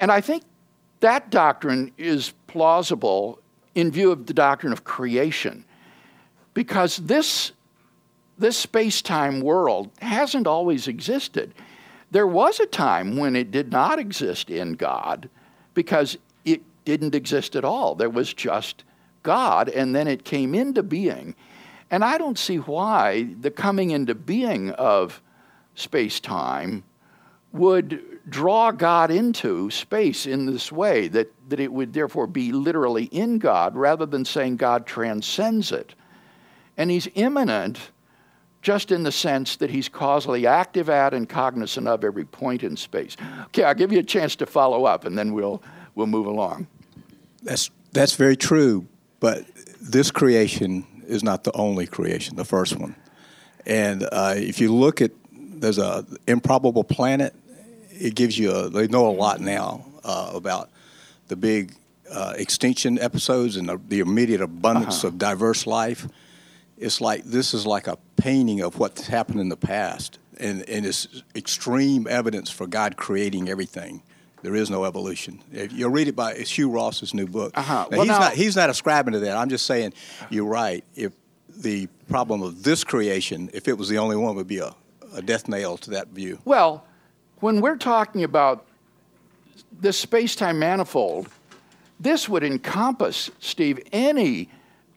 And 0.00 0.10
I 0.10 0.20
think 0.20 0.42
that 1.00 1.30
doctrine 1.30 1.92
is 1.96 2.32
plausible 2.46 3.40
in 3.74 3.90
view 3.90 4.10
of 4.10 4.26
the 4.26 4.34
doctrine 4.34 4.72
of 4.72 4.84
creation. 4.84 5.64
Because 6.54 6.96
this, 6.96 7.52
this 8.36 8.56
space 8.56 9.00
time 9.00 9.40
world 9.40 9.90
hasn't 10.00 10.46
always 10.46 10.88
existed. 10.88 11.54
There 12.10 12.26
was 12.26 12.58
a 12.58 12.66
time 12.66 13.16
when 13.16 13.36
it 13.36 13.50
did 13.50 13.70
not 13.70 13.98
exist 13.98 14.50
in 14.50 14.72
God 14.72 15.28
because 15.74 16.18
didn't 16.88 17.14
exist 17.14 17.54
at 17.54 17.64
all. 17.64 17.94
There 17.94 18.08
was 18.08 18.32
just 18.32 18.82
God, 19.22 19.68
and 19.68 19.94
then 19.94 20.08
it 20.08 20.24
came 20.24 20.54
into 20.54 20.82
being. 20.82 21.34
And 21.90 22.02
I 22.02 22.16
don't 22.16 22.38
see 22.38 22.56
why 22.56 23.28
the 23.40 23.50
coming 23.50 23.90
into 23.90 24.14
being 24.14 24.70
of 24.70 25.22
space 25.74 26.18
time 26.18 26.82
would 27.52 28.02
draw 28.28 28.70
God 28.70 29.10
into 29.10 29.70
space 29.70 30.26
in 30.26 30.46
this 30.46 30.72
way, 30.72 31.08
that, 31.08 31.32
that 31.50 31.60
it 31.60 31.72
would 31.72 31.92
therefore 31.92 32.26
be 32.26 32.52
literally 32.52 33.04
in 33.04 33.38
God 33.38 33.76
rather 33.76 34.06
than 34.06 34.24
saying 34.24 34.56
God 34.56 34.86
transcends 34.86 35.72
it. 35.72 35.94
And 36.76 36.90
he's 36.90 37.08
immanent 37.14 37.90
just 38.62 38.90
in 38.90 39.02
the 39.02 39.12
sense 39.12 39.56
that 39.56 39.70
he's 39.70 39.88
causally 39.88 40.46
active 40.46 40.88
at 40.88 41.14
and 41.14 41.28
cognizant 41.28 41.86
of 41.86 42.04
every 42.04 42.24
point 42.24 42.62
in 42.62 42.76
space. 42.76 43.16
Okay, 43.46 43.64
I'll 43.64 43.74
give 43.74 43.92
you 43.92 44.00
a 44.00 44.04
chance 44.04 44.36
to 44.36 44.46
follow 44.46 44.84
up 44.84 45.04
and 45.04 45.16
then 45.16 45.32
we'll, 45.32 45.62
we'll 45.94 46.06
move 46.06 46.26
along. 46.26 46.66
That's, 47.42 47.70
that's 47.92 48.14
very 48.14 48.36
true, 48.36 48.86
but 49.20 49.44
this 49.80 50.10
creation 50.10 50.86
is 51.06 51.22
not 51.22 51.44
the 51.44 51.52
only 51.56 51.86
creation, 51.86 52.36
the 52.36 52.44
first 52.44 52.76
one. 52.76 52.94
And 53.66 54.06
uh, 54.10 54.34
if 54.36 54.60
you 54.60 54.74
look 54.74 55.00
at, 55.00 55.12
there's 55.32 55.78
a 55.78 56.06
improbable 56.26 56.84
planet 56.84 57.34
it 58.00 58.14
gives 58.14 58.38
you 58.38 58.52
a, 58.52 58.68
they 58.68 58.86
know 58.88 59.08
a 59.08 59.12
lot 59.12 59.40
now 59.40 59.84
uh, 60.04 60.30
about 60.34 60.70
the 61.28 61.36
big 61.36 61.74
uh, 62.10 62.34
extinction 62.36 62.98
episodes 62.98 63.56
and 63.56 63.68
the, 63.68 63.80
the 63.88 64.00
immediate 64.00 64.40
abundance 64.40 64.98
uh-huh. 64.98 65.08
of 65.08 65.18
diverse 65.18 65.66
life. 65.66 66.08
It's 66.78 67.00
like 67.00 67.24
this 67.24 67.54
is 67.54 67.66
like 67.66 67.86
a 67.86 67.98
painting 68.16 68.60
of 68.60 68.78
what's 68.78 69.08
happened 69.08 69.40
in 69.40 69.48
the 69.48 69.56
past, 69.56 70.18
and, 70.38 70.66
and 70.68 70.86
it's 70.86 71.22
extreme 71.34 72.06
evidence 72.08 72.50
for 72.50 72.66
God 72.66 72.96
creating 72.96 73.48
everything. 73.48 74.02
There 74.42 74.54
is 74.54 74.70
no 74.70 74.84
evolution. 74.84 75.42
If 75.52 75.72
you'll 75.72 75.90
read 75.90 76.08
it 76.08 76.16
by 76.16 76.32
it's 76.32 76.50
Hugh 76.50 76.70
Ross's 76.70 77.12
new 77.14 77.26
book. 77.26 77.56
Uh-huh. 77.56 77.86
Now, 77.90 77.96
well, 77.96 78.00
he's 78.00 78.08
now, 78.08 78.18
not 78.18 78.32
he's 78.34 78.56
not 78.56 78.70
ascribing 78.70 79.12
to 79.12 79.20
that. 79.20 79.36
I'm 79.36 79.48
just 79.48 79.66
saying 79.66 79.94
you're 80.30 80.44
right. 80.44 80.84
If 80.94 81.12
the 81.48 81.88
problem 82.08 82.42
of 82.42 82.62
this 82.62 82.84
creation, 82.84 83.50
if 83.52 83.68
it 83.68 83.76
was 83.76 83.88
the 83.88 83.98
only 83.98 84.16
one, 84.16 84.36
would 84.36 84.46
be 84.46 84.58
a, 84.58 84.74
a 85.14 85.22
death 85.22 85.48
nail 85.48 85.76
to 85.78 85.90
that 85.90 86.08
view. 86.08 86.38
Well, 86.44 86.84
when 87.40 87.60
we're 87.60 87.76
talking 87.76 88.24
about 88.24 88.66
this 89.80 89.98
space 89.98 90.36
time 90.36 90.58
manifold, 90.58 91.28
this 92.00 92.28
would 92.28 92.44
encompass, 92.44 93.30
Steve, 93.40 93.80
any 93.92 94.48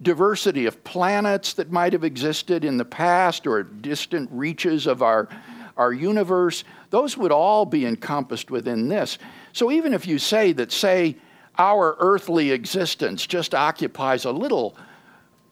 diversity 0.01 0.65
of 0.65 0.83
planets 0.83 1.53
that 1.53 1.71
might 1.71 1.93
have 1.93 2.03
existed 2.03 2.65
in 2.65 2.77
the 2.77 2.85
past 2.85 3.45
or 3.45 3.63
distant 3.63 4.29
reaches 4.31 4.87
of 4.87 5.01
our, 5.01 5.29
our 5.77 5.93
universe. 5.93 6.63
Those 6.91 7.17
would 7.17 7.31
all 7.31 7.65
be 7.65 7.85
encompassed 7.85 8.51
within 8.51 8.87
this. 8.89 9.17
So 9.53 9.71
even 9.71 9.93
if 9.93 10.05
you 10.05 10.19
say 10.19 10.53
that, 10.53 10.71
say, 10.71 11.17
our 11.57 11.95
earthly 11.99 12.51
existence 12.51 13.25
just 13.25 13.55
occupies 13.55 14.25
a 14.25 14.31
little 14.31 14.75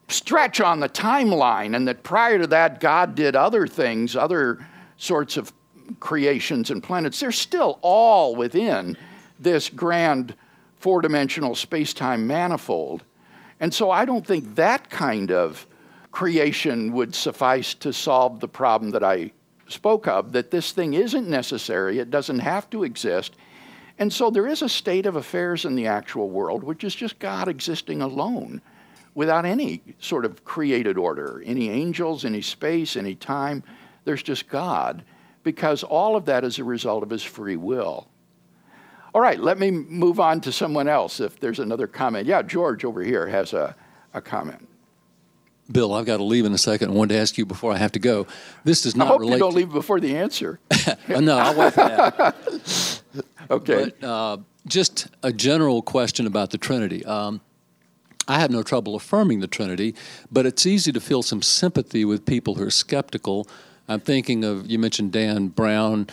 stretch 0.10 0.60
on 0.62 0.80
the 0.80 0.90
timeline, 0.90 1.76
and 1.76 1.88
that 1.88 2.04
prior 2.04 2.40
to 2.40 2.48
that, 2.48 2.80
God 2.80 3.16
did 3.16 3.36
other 3.36 3.68
things, 3.68 4.16
other 4.16 4.66
sorts 4.98 5.38
of 5.38 5.54
creations 6.00 6.72
and 6.72 6.84
planets, 6.84 7.20
they're 7.20 7.32
still 7.32 7.80
all 7.82 8.36
within 8.36 8.98
this 9.40 9.70
grand 9.70 10.36
four 10.78 11.02
dimensional 11.02 11.56
space 11.56 11.94
time 11.94 12.28
manifold. 12.28 13.04
And 13.60 13.74
so 13.74 13.92
I 13.92 14.06
don't 14.06 14.26
think 14.26 14.56
that 14.56 14.90
kind 14.90 15.32
of 15.32 15.68
creation 16.12 16.92
would 16.94 17.14
suffice 17.14 17.74
to 17.76 17.94
solve 17.94 18.40
the 18.40 18.48
problem 18.48 18.92
that 18.92 19.04
I 19.04 19.32
spoke 19.72 20.08
of 20.08 20.32
that 20.34 20.52
this 20.52 20.72
thing 20.72 20.94
isn't 20.94 21.28
necessary, 21.28 22.00
it 22.00 22.12
doesn't 22.12 22.40
have 22.40 22.70
to 22.72 22.84
exist. 22.84 23.36
And 23.98 24.12
so 24.12 24.30
there 24.30 24.48
is 24.48 24.62
a 24.62 24.70
state 24.70 25.06
of 25.06 25.16
affairs 25.16 25.66
in 25.66 25.76
the 25.76 25.88
actual 25.88 26.30
world 26.30 26.64
which 26.64 26.84
is 26.84 26.96
just 26.96 27.20
God 27.20 27.48
existing 27.48 28.02
alone 28.02 28.62
without 29.14 29.46
any 29.46 29.82
sort 30.00 30.24
of 30.24 30.46
created 30.46 30.98
order, 30.98 31.44
any 31.46 31.70
angels, 31.70 32.24
any 32.24 32.42
space, 32.42 32.96
any 32.96 33.16
time. 33.16 33.64
There's 34.06 34.24
just 34.24 34.48
God 34.48 35.04
because 35.44 35.84
all 35.84 36.16
of 36.16 36.26
that 36.26 36.44
is 36.46 36.60
a 36.60 36.64
result 36.64 37.04
of 37.04 37.10
his 37.10 37.24
free 37.24 37.58
will. 37.58 38.08
All 39.14 39.22
right, 39.22 39.40
let 39.40 39.58
me 39.58 39.72
move 39.72 40.20
on 40.20 40.40
to 40.42 40.52
someone 40.52 40.88
else 40.88 41.20
if 41.20 41.40
there's 41.40 41.60
another 41.60 41.88
comment. 41.88 42.28
Yeah, 42.28 42.44
George 42.44 42.86
over 42.86 43.02
here 43.02 43.28
has 43.28 43.54
a, 43.54 43.76
a 44.14 44.22
comment. 44.22 44.69
Bill, 45.72 45.94
I've 45.94 46.06
got 46.06 46.18
to 46.18 46.24
leave 46.24 46.46
in 46.46 46.54
a 46.54 46.58
second. 46.58 46.90
I 46.90 46.94
wanted 46.94 47.14
to 47.14 47.20
ask 47.20 47.38
you 47.38 47.46
before 47.46 47.72
I 47.72 47.78
have 47.78 47.92
to 47.94 48.00
go. 48.00 48.28
This 48.64 48.82
does 48.82 48.96
not 48.96 49.08
I 49.08 49.10
hope 49.10 49.20
relate. 49.22 49.34
you 49.34 49.40
don't 49.40 49.52
to... 49.52 49.58
leave 49.58 49.72
before 49.72 50.00
the 50.00 50.18
answer. 50.18 50.60
no, 51.08 51.38
I'll 51.38 51.56
wait 51.56 51.74
for 51.74 51.80
that. 51.80 52.36
okay. 53.52 53.92
But, 54.00 54.08
uh, 54.08 54.38
just 54.68 55.08
a 55.24 55.32
general 55.32 55.82
question 55.82 56.28
about 56.28 56.52
the 56.52 56.58
Trinity. 56.58 57.06
Um, 57.06 57.42
I 58.28 58.40
have 58.40 58.52
no 58.52 58.62
trouble 58.62 58.96
affirming 58.96 59.40
the 59.40 59.48
Trinity, 59.48 59.96
but 60.32 60.46
it's 60.46 60.66
easy 60.66 60.92
to 60.92 61.00
feel 61.00 61.24
some 61.24 61.42
sympathy 61.42 62.06
with 62.06 62.26
people 62.26 62.56
who 62.56 62.66
are 62.66 62.72
skeptical 62.72 63.48
I'm 63.90 64.00
thinking 64.00 64.44
of 64.44 64.70
you 64.70 64.78
mentioned 64.78 65.12
Dan 65.12 65.48
Brown 65.48 66.08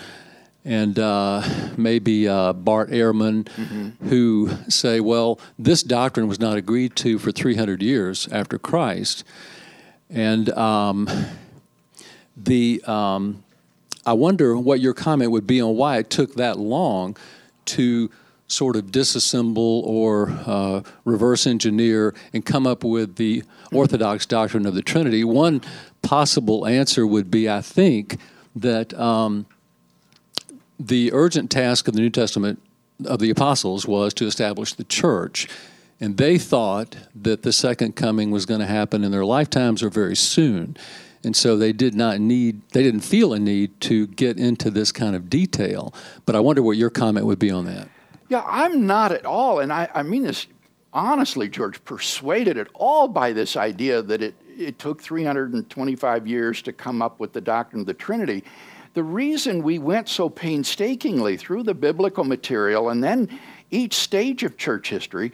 and 0.67 0.99
uh, 0.99 1.43
maybe 1.77 2.27
uh, 2.27 2.53
Bart 2.53 2.91
Ehrman, 2.91 3.45
mm-hmm. 3.45 4.09
who 4.09 4.51
say, 4.69 4.99
well, 4.99 5.39
this 5.57 5.85
doctrine 5.85 6.27
was 6.27 6.41
not 6.41 6.57
agreed 6.57 6.97
to 6.97 7.21
for 7.21 7.31
300 7.31 7.81
years 7.83 8.27
after 8.33 8.59
Christ. 8.59 9.23
And 10.11 10.51
um, 10.51 11.09
the 12.37 12.83
um, 12.85 13.45
I 14.05 14.13
wonder 14.15 14.59
what 14.59 14.81
your 14.81 14.93
comment 14.93 15.31
would 15.31 15.47
be 15.47 15.61
on 15.61 15.77
why 15.77 15.99
it 15.99 16.11
took 16.11 16.35
that 16.35 16.59
long 16.59 17.17
to 17.67 18.11
sort 18.49 18.75
of 18.75 18.87
disassemble 18.87 19.85
or 19.85 20.31
uh, 20.47 20.83
reverse 21.05 21.47
engineer 21.47 22.13
and 22.33 22.45
come 22.45 22.67
up 22.67 22.83
with 22.83 23.17
the 23.17 23.45
Orthodox 23.73 24.27
doctrine 24.27 24.67
of 24.67 24.75
the 24.75 24.83
Trinity. 24.83 25.23
One 25.23 25.63
possible 26.03 26.67
answer 26.67 27.07
would 27.07 27.31
be, 27.31 27.49
I 27.49 27.61
think, 27.61 28.19
that 28.55 28.95
um, 28.95 29.47
the 30.79 31.13
urgent 31.13 31.51
task 31.51 31.89
of 31.89 31.95
the 31.95 32.01
New 32.01 32.11
Testament 32.11 32.61
of 33.05 33.19
the 33.19 33.31
apostles 33.31 33.87
was 33.87 34.15
to 34.15 34.27
establish 34.27 34.75
the 34.75 34.85
church. 34.85 35.49
And 36.01 36.19
they 36.19 36.39
thought 36.39 36.97
that 37.15 37.43
the 37.43 37.53
second 37.53 37.97
coming 37.97 38.31
was 38.31 38.45
going 38.47 38.61
to 38.61 38.67
happen 38.67 39.03
in 39.03 39.11
their 39.11 39.25
lifetimes 39.25 39.83
or 39.83 39.89
very 39.89 40.17
soon. 40.17 40.77
And 41.25 41.35
so 41.35 41.57
they 41.57 41.73
did 41.73 41.95
not 41.95 42.21
need, 42.21 42.69
they 42.71 42.83
didn't 42.83 43.01
feel 43.01 43.33
a 43.33 43.39
need 43.39 43.81
to 43.83 44.07
get 44.09 44.39
into 44.39 44.71
this 44.71 44.93
kind 44.93 45.17
of 45.17 45.31
detail. 45.31 45.95
But 46.25 46.37
I 46.37 46.41
wonder 46.41 46.63
what 46.63 46.77
your 46.77 46.91
comment 46.91 47.27
would 47.27 47.39
be 47.39 47.51
on 47.51 47.65
that. 47.65 47.89
Yeah, 48.29 48.45
I'm 48.47 48.87
not 48.87 49.13
at 49.13 49.25
all, 49.25 49.61
and 49.61 49.73
I, 49.73 49.89
I 49.95 50.03
mean 50.03 50.25
this 50.25 50.47
honestly, 50.97 51.49
George, 51.49 51.85
persuaded 51.85 52.57
at 52.57 52.69
all 52.75 53.07
by 53.07 53.33
this 53.33 53.57
idea 53.57 54.01
that 54.03 54.23
it, 54.23 54.35
it 54.57 54.79
took 54.79 55.01
325 55.01 56.27
years 56.27 56.63
to 56.63 56.73
come 56.73 57.03
up 57.03 57.21
with 57.21 57.35
the 57.35 57.41
doctrine 57.41 57.81
of 57.81 57.87
the 57.87 57.95
Trinity. 57.95 58.43
The 58.97 59.05
reason 59.05 59.63
we 59.63 59.79
went 59.79 60.09
so 60.09 60.31
painstakingly 60.31 61.37
through 61.37 61.65
the 61.65 61.75
biblical 61.75 62.25
material 62.25 62.89
and 62.89 63.05
then 63.05 63.29
each 63.71 63.93
stage 63.93 64.43
of 64.43 64.57
church 64.57 64.89
history 64.89 65.33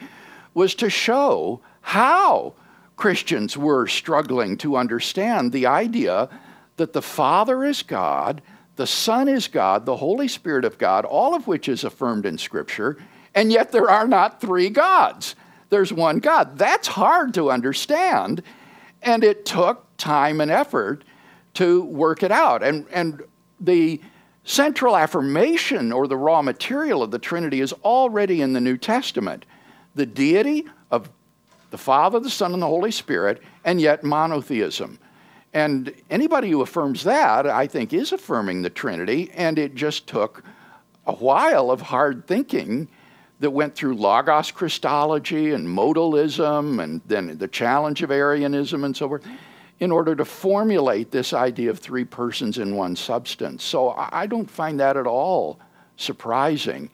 was 0.53 0.75
to 0.75 0.91
show 0.91 1.61
how 1.81 2.55
Christians 2.97 3.57
were 3.57 3.87
struggling 3.87 4.57
to 4.59 4.75
understand 4.75 5.53
the 5.53 5.67
idea 5.67 6.29
that 6.77 6.93
the 6.93 7.03
Father 7.03 7.63
is 7.63 7.85
God 7.85 8.43
the 8.75 8.87
Son 8.87 9.29
is 9.29 9.47
God, 9.47 9.87
the 9.87 9.97
Holy 9.97 10.27
Spirit 10.27 10.65
of 10.65 10.79
God, 10.79 11.05
all 11.05 11.35
of 11.37 11.47
which 11.47 11.69
is 11.69 11.85
affirmed 11.85 12.27
in 12.27 12.39
Scripture, 12.39 12.97
and 13.35 13.53
yet 13.53 13.71
there 13.71 13.89
are 13.89 14.09
not 14.09 14.41
three 14.41 14.71
gods. 14.71 15.37
There's 15.69 15.93
one 15.93 16.19
God. 16.19 16.59
That's 16.59 16.89
hard 16.89 17.35
to 17.35 17.53
understand, 17.53 18.43
and 19.03 19.23
it 19.23 19.45
took 19.45 19.87
time 19.99 20.41
and 20.41 20.51
effort 20.51 21.05
to 21.55 21.85
work 21.85 22.23
it 22.23 22.33
out. 22.33 22.63
And, 22.63 22.87
and 22.91 23.23
the 23.65 24.01
central 24.45 24.97
affirmation 24.97 25.93
or 25.93 26.07
the 26.07 26.17
raw 26.17 26.43
material 26.43 27.03
of 27.03 27.11
the 27.11 27.19
Trinity 27.19 27.61
is 27.61 27.73
already 27.85 28.43
in 28.43 28.53
the 28.53 28.61
New 28.61 28.77
Testament 28.77 29.47
the 29.95 30.07
deity 30.07 30.67
of 30.91 31.11
the 31.71 31.79
Father, 31.79 32.19
the 32.19 32.31
Son, 32.31 32.53
and 32.53 32.63
the 32.63 32.67
Holy 32.67 32.91
Spirit, 32.91 33.43
and 33.65 33.81
yet 33.81 34.03
monotheism. 34.03 34.99
And 35.53 35.93
anybody 36.09 36.51
who 36.51 36.63
affirms 36.63 37.05
that, 37.05 37.47
I 37.47 37.67
think, 37.67 37.93
is 37.93 38.13
affirming 38.13 38.63
the 38.63 38.71
Trinity, 38.71 39.31
and 39.35 39.59
it 39.59 39.75
just 39.75 40.07
took 40.07 40.43
a 41.07 41.13
while 41.13 41.71
of 41.71 41.83
hard 41.83 42.27
thinking 42.27 42.89
that 43.41 43.51
went 43.51 43.75
through 43.75 43.97
Logos 43.97 44.51
Christology 44.51 45.53
and 45.53 45.67
modalism 45.67 46.83
and 46.83 47.03
then 47.07 47.37
the 47.39 47.49
challenge 47.49 48.03
of 48.03 48.11
Arianism 48.11 48.85
and 48.85 48.97
so 48.97 49.09
forth 49.09 49.27
in 49.83 49.91
order 49.91 50.15
to 50.15 50.25
formulate 50.25 51.11
this 51.11 51.33
idea 51.33 51.69
of 51.69 51.77
three 51.77 52.05
persons 52.05 52.59
in 52.59 52.77
one 52.77 52.95
substance. 52.95 53.65
So 53.65 53.97
I 53.97 54.29
don't 54.29 54.49
find 54.49 54.79
that 54.79 54.97
at 54.97 55.09
all 55.09 55.59
surprising. 55.97 56.89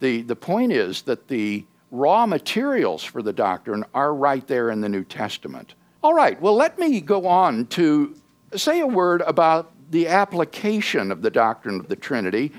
The, 0.00 0.22
the 0.22 0.34
point 0.34 0.72
is 0.72 1.02
that 1.02 1.28
the 1.28 1.64
raw 1.92 2.26
materials 2.26 3.04
for 3.04 3.22
the 3.22 3.32
doctrine 3.32 3.84
are 3.94 4.12
right 4.12 4.44
there 4.48 4.70
in 4.70 4.80
the 4.80 4.88
New 4.88 5.04
Testament. 5.04 5.74
All 6.02 6.14
right, 6.14 6.40
well, 6.42 6.56
let 6.56 6.80
me 6.80 7.00
go 7.00 7.28
on 7.28 7.66
to 7.66 8.16
say 8.56 8.80
a 8.80 8.88
word 8.88 9.22
about 9.24 9.70
the 9.92 10.08
application 10.08 11.12
of 11.12 11.22
the 11.22 11.30
doctrine 11.30 11.78
of 11.78 11.86
the 11.86 11.94
Trinity 11.94 12.50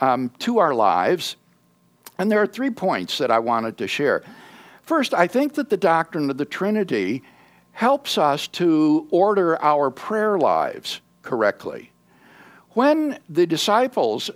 um, 0.00 0.32
to 0.40 0.58
our 0.58 0.74
lives. 0.74 1.36
And 2.18 2.28
there 2.28 2.42
are 2.42 2.46
three 2.48 2.70
points 2.70 3.18
that 3.18 3.30
I 3.30 3.38
wanted 3.38 3.78
to 3.78 3.86
share. 3.86 4.24
First, 4.82 5.14
I 5.14 5.28
think 5.28 5.54
that 5.54 5.70
the 5.70 5.76
doctrine 5.76 6.28
of 6.28 6.38
the 6.38 6.44
Trinity 6.44 7.22
helps 7.78 8.18
us 8.18 8.48
to 8.48 9.06
order 9.12 9.56
our 9.62 9.88
prayer 9.88 10.36
lives 10.36 11.00
correctly. 11.22 11.92
When 12.70 13.20
the 13.28 13.46
disciples 13.46 14.32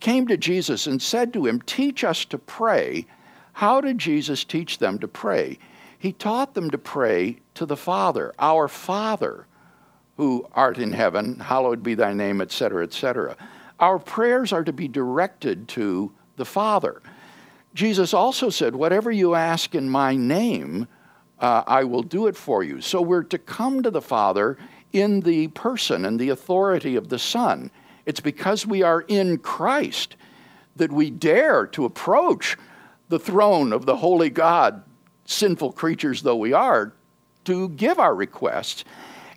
came 0.00 0.26
to 0.26 0.36
Jesus 0.36 0.88
and 0.88 1.00
said 1.00 1.32
to 1.32 1.46
him, 1.46 1.60
Teach 1.60 2.02
us 2.02 2.24
to 2.24 2.38
pray. 2.38 3.06
How 3.52 3.80
did 3.80 3.98
Jesus 3.98 4.42
teach 4.42 4.78
them 4.78 4.98
to 4.98 5.06
pray? 5.06 5.60
He 5.96 6.12
taught 6.12 6.54
them 6.54 6.72
to 6.72 6.76
pray 6.78 7.38
to 7.54 7.66
the 7.66 7.76
Father, 7.76 8.34
our 8.40 8.66
Father, 8.66 9.46
who 10.16 10.48
art 10.52 10.76
in 10.78 10.92
heaven, 10.92 11.38
hallowed 11.38 11.84
be 11.84 11.94
thy 11.94 12.12
name, 12.12 12.40
etc., 12.40 12.82
etc. 12.82 13.36
Our 13.78 14.00
prayers 14.00 14.52
are 14.52 14.64
to 14.64 14.72
be 14.72 14.88
directed 14.88 15.68
to 15.68 16.10
the 16.34 16.44
Father. 16.44 17.00
Jesus 17.74 18.12
also 18.12 18.50
said, 18.50 18.74
Whatever 18.74 19.12
you 19.12 19.36
ask 19.36 19.72
in 19.72 19.88
my 19.88 20.16
name, 20.16 20.88
uh, 21.42 21.64
I 21.66 21.84
will 21.84 22.04
do 22.04 22.28
it 22.28 22.36
for 22.36 22.62
you. 22.62 22.80
So 22.80 23.02
we're 23.02 23.24
to 23.24 23.38
come 23.38 23.82
to 23.82 23.90
the 23.90 24.00
Father 24.00 24.56
in 24.92 25.20
the 25.20 25.48
person 25.48 26.04
and 26.04 26.18
the 26.18 26.28
authority 26.28 26.94
of 26.96 27.08
the 27.08 27.18
Son. 27.18 27.70
It's 28.06 28.20
because 28.20 28.64
we 28.64 28.82
are 28.82 29.02
in 29.02 29.38
Christ 29.38 30.16
that 30.76 30.92
we 30.92 31.10
dare 31.10 31.66
to 31.66 31.84
approach 31.84 32.56
the 33.08 33.18
throne 33.18 33.72
of 33.72 33.84
the 33.84 33.96
holy 33.96 34.30
God, 34.30 34.84
sinful 35.26 35.72
creatures 35.72 36.22
though 36.22 36.36
we 36.36 36.52
are, 36.52 36.92
to 37.44 37.68
give 37.70 37.98
our 37.98 38.14
requests. 38.14 38.84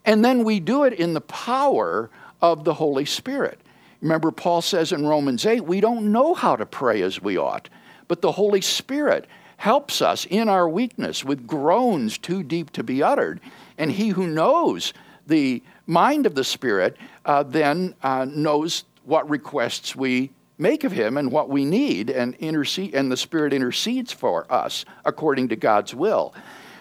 And 0.05 0.23
then 0.23 0.43
we 0.43 0.59
do 0.59 0.83
it 0.83 0.93
in 0.93 1.15
the 1.15 1.21
power 1.21 2.11
of 2.39 2.63
the 2.63 2.75
Holy 2.75 3.05
Spirit. 3.05 3.59
Remember, 4.01 4.29
Paul 4.29 4.61
says 4.61 4.91
in 4.91 5.07
Romans 5.07 5.45
8, 5.45 5.61
we 5.61 5.81
don't 5.81 6.11
know 6.11 6.35
how 6.35 6.55
to 6.55 6.65
pray 6.65 7.01
as 7.01 7.19
we 7.19 7.37
ought, 7.37 7.67
but 8.07 8.21
the 8.21 8.31
Holy 8.31 8.61
Spirit 8.61 9.25
helps 9.57 10.01
us 10.01 10.25
in 10.25 10.49
our 10.49 10.67
weakness 10.67 11.23
with 11.23 11.47
groans 11.47 12.17
too 12.17 12.43
deep 12.43 12.71
to 12.71 12.83
be 12.83 13.01
uttered. 13.01 13.39
And 13.77 13.91
he 13.91 14.09
who 14.09 14.27
knows 14.27 14.93
the 15.27 15.63
mind 15.85 16.25
of 16.25 16.35
the 16.35 16.43
Spirit 16.43 16.97
uh, 17.25 17.43
then 17.43 17.95
uh, 18.03 18.25
knows 18.29 18.85
what 19.03 19.29
requests 19.29 19.95
we 19.95 20.31
make 20.57 20.83
of 20.83 20.91
him 20.91 21.17
and 21.17 21.31
what 21.31 21.49
we 21.49 21.65
need, 21.65 22.09
and, 22.09 22.33
intercede, 22.35 22.95
and 22.95 23.11
the 23.11 23.17
Spirit 23.17 23.53
intercedes 23.53 24.11
for 24.11 24.51
us 24.51 24.85
according 25.03 25.49
to 25.49 25.55
God's 25.55 25.93
will. 25.93 26.33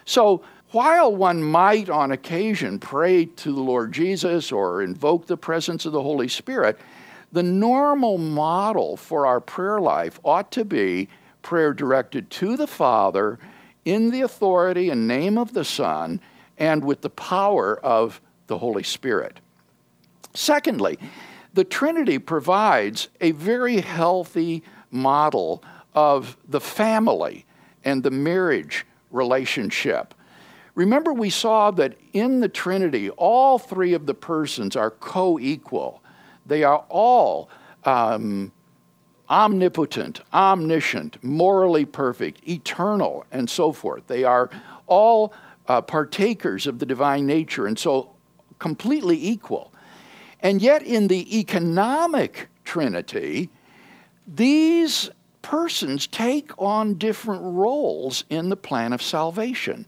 So, 0.04 0.42
while 0.70 1.14
one 1.14 1.42
might 1.42 1.88
on 1.88 2.10
occasion 2.10 2.80
pray 2.80 3.26
to 3.26 3.52
the 3.52 3.60
Lord 3.60 3.92
Jesus 3.92 4.50
or 4.50 4.82
invoke 4.82 5.26
the 5.26 5.36
presence 5.36 5.86
of 5.86 5.92
the 5.92 6.02
Holy 6.02 6.26
Spirit, 6.26 6.78
the 7.30 7.44
normal 7.44 8.18
model 8.18 8.96
for 8.96 9.24
our 9.26 9.40
prayer 9.40 9.80
life 9.80 10.18
ought 10.24 10.50
to 10.52 10.64
be 10.64 11.08
prayer 11.44 11.72
directed 11.72 12.28
to 12.30 12.56
the 12.56 12.66
Father 12.66 13.38
in 13.84 14.10
the 14.10 14.22
authority 14.22 14.90
and 14.90 15.06
name 15.06 15.38
of 15.38 15.52
the 15.52 15.64
Son 15.64 16.20
and 16.58 16.84
with 16.84 17.02
the 17.02 17.10
power 17.10 17.78
of 17.84 18.20
the 18.48 18.58
Holy 18.58 18.82
Spirit. 18.82 19.38
Secondly, 20.34 20.98
the 21.52 21.62
Trinity 21.62 22.18
provides 22.18 23.08
a 23.20 23.30
very 23.30 23.80
healthy 23.80 24.64
model 24.90 25.62
of 25.94 26.36
the 26.48 26.60
family 26.60 27.46
and 27.84 28.02
the 28.02 28.10
marriage 28.10 28.84
relationship. 29.12 30.14
Remember, 30.74 31.12
we 31.12 31.30
saw 31.30 31.70
that 31.72 31.96
in 32.12 32.40
the 32.40 32.48
Trinity, 32.48 33.10
all 33.10 33.58
three 33.58 33.92
of 33.92 34.06
the 34.06 34.14
persons 34.14 34.74
are 34.74 34.90
co 34.90 35.38
equal. 35.38 36.02
They 36.46 36.64
are 36.64 36.84
all 36.88 37.48
um, 37.84 38.50
omnipotent, 39.28 40.20
omniscient, 40.32 41.22
morally 41.22 41.84
perfect, 41.84 42.46
eternal, 42.48 43.24
and 43.32 43.48
so 43.48 43.72
forth. 43.72 44.06
They 44.06 44.24
are 44.24 44.50
all 44.86 45.32
uh, 45.66 45.80
partakers 45.80 46.66
of 46.66 46.78
the 46.78 46.86
divine 46.86 47.26
nature, 47.26 47.66
and 47.66 47.78
so 47.78 48.10
completely 48.58 49.22
equal. 49.26 49.72
And 50.40 50.60
yet, 50.60 50.82
in 50.82 51.08
the 51.08 51.38
economic 51.38 52.48
Trinity, 52.64 53.50
these 54.26 55.10
persons 55.42 56.06
take 56.06 56.50
on 56.60 56.94
different 56.94 57.42
roles 57.42 58.24
in 58.30 58.48
the 58.48 58.56
plan 58.56 58.92
of 58.92 59.02
salvation. 59.02 59.86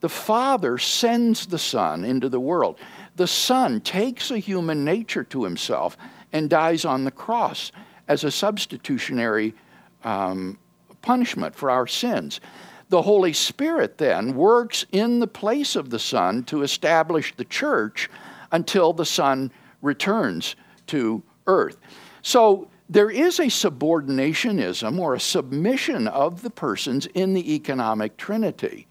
The 0.00 0.08
Father 0.08 0.78
sends 0.78 1.46
the 1.46 1.58
Son 1.58 2.04
into 2.04 2.28
the 2.28 2.40
world. 2.40 2.78
The 3.16 3.26
Son 3.26 3.80
takes 3.80 4.30
a 4.30 4.38
human 4.38 4.84
nature 4.84 5.24
to 5.24 5.44
himself 5.44 5.96
and 6.32 6.48
dies 6.48 6.84
on 6.84 7.04
the 7.04 7.10
cross 7.10 7.72
as 8.10 8.24
a 8.24 8.30
substitutionary 8.30 9.54
um, 10.02 10.58
punishment 11.00 11.54
for 11.54 11.70
our 11.70 11.86
sins. 11.86 12.40
The 12.88 13.02
Holy 13.02 13.32
Spirit 13.32 13.98
then 13.98 14.34
works 14.34 14.84
in 14.90 15.20
the 15.20 15.28
place 15.28 15.76
of 15.76 15.90
the 15.90 15.98
Son 16.00 16.42
to 16.44 16.62
establish 16.62 17.32
the 17.36 17.44
church 17.44 18.10
until 18.50 18.92
the 18.92 19.06
Son 19.06 19.52
returns 19.80 20.56
to 20.88 21.22
earth. 21.46 21.76
So 22.22 22.68
there 22.88 23.10
is 23.10 23.38
a 23.38 23.44
subordinationism 23.44 24.98
or 24.98 25.14
a 25.14 25.20
submission 25.20 26.08
of 26.08 26.42
the 26.42 26.50
persons 26.50 27.06
in 27.14 27.32
the 27.32 27.54
economic 27.54 28.16
trinity. 28.16 28.88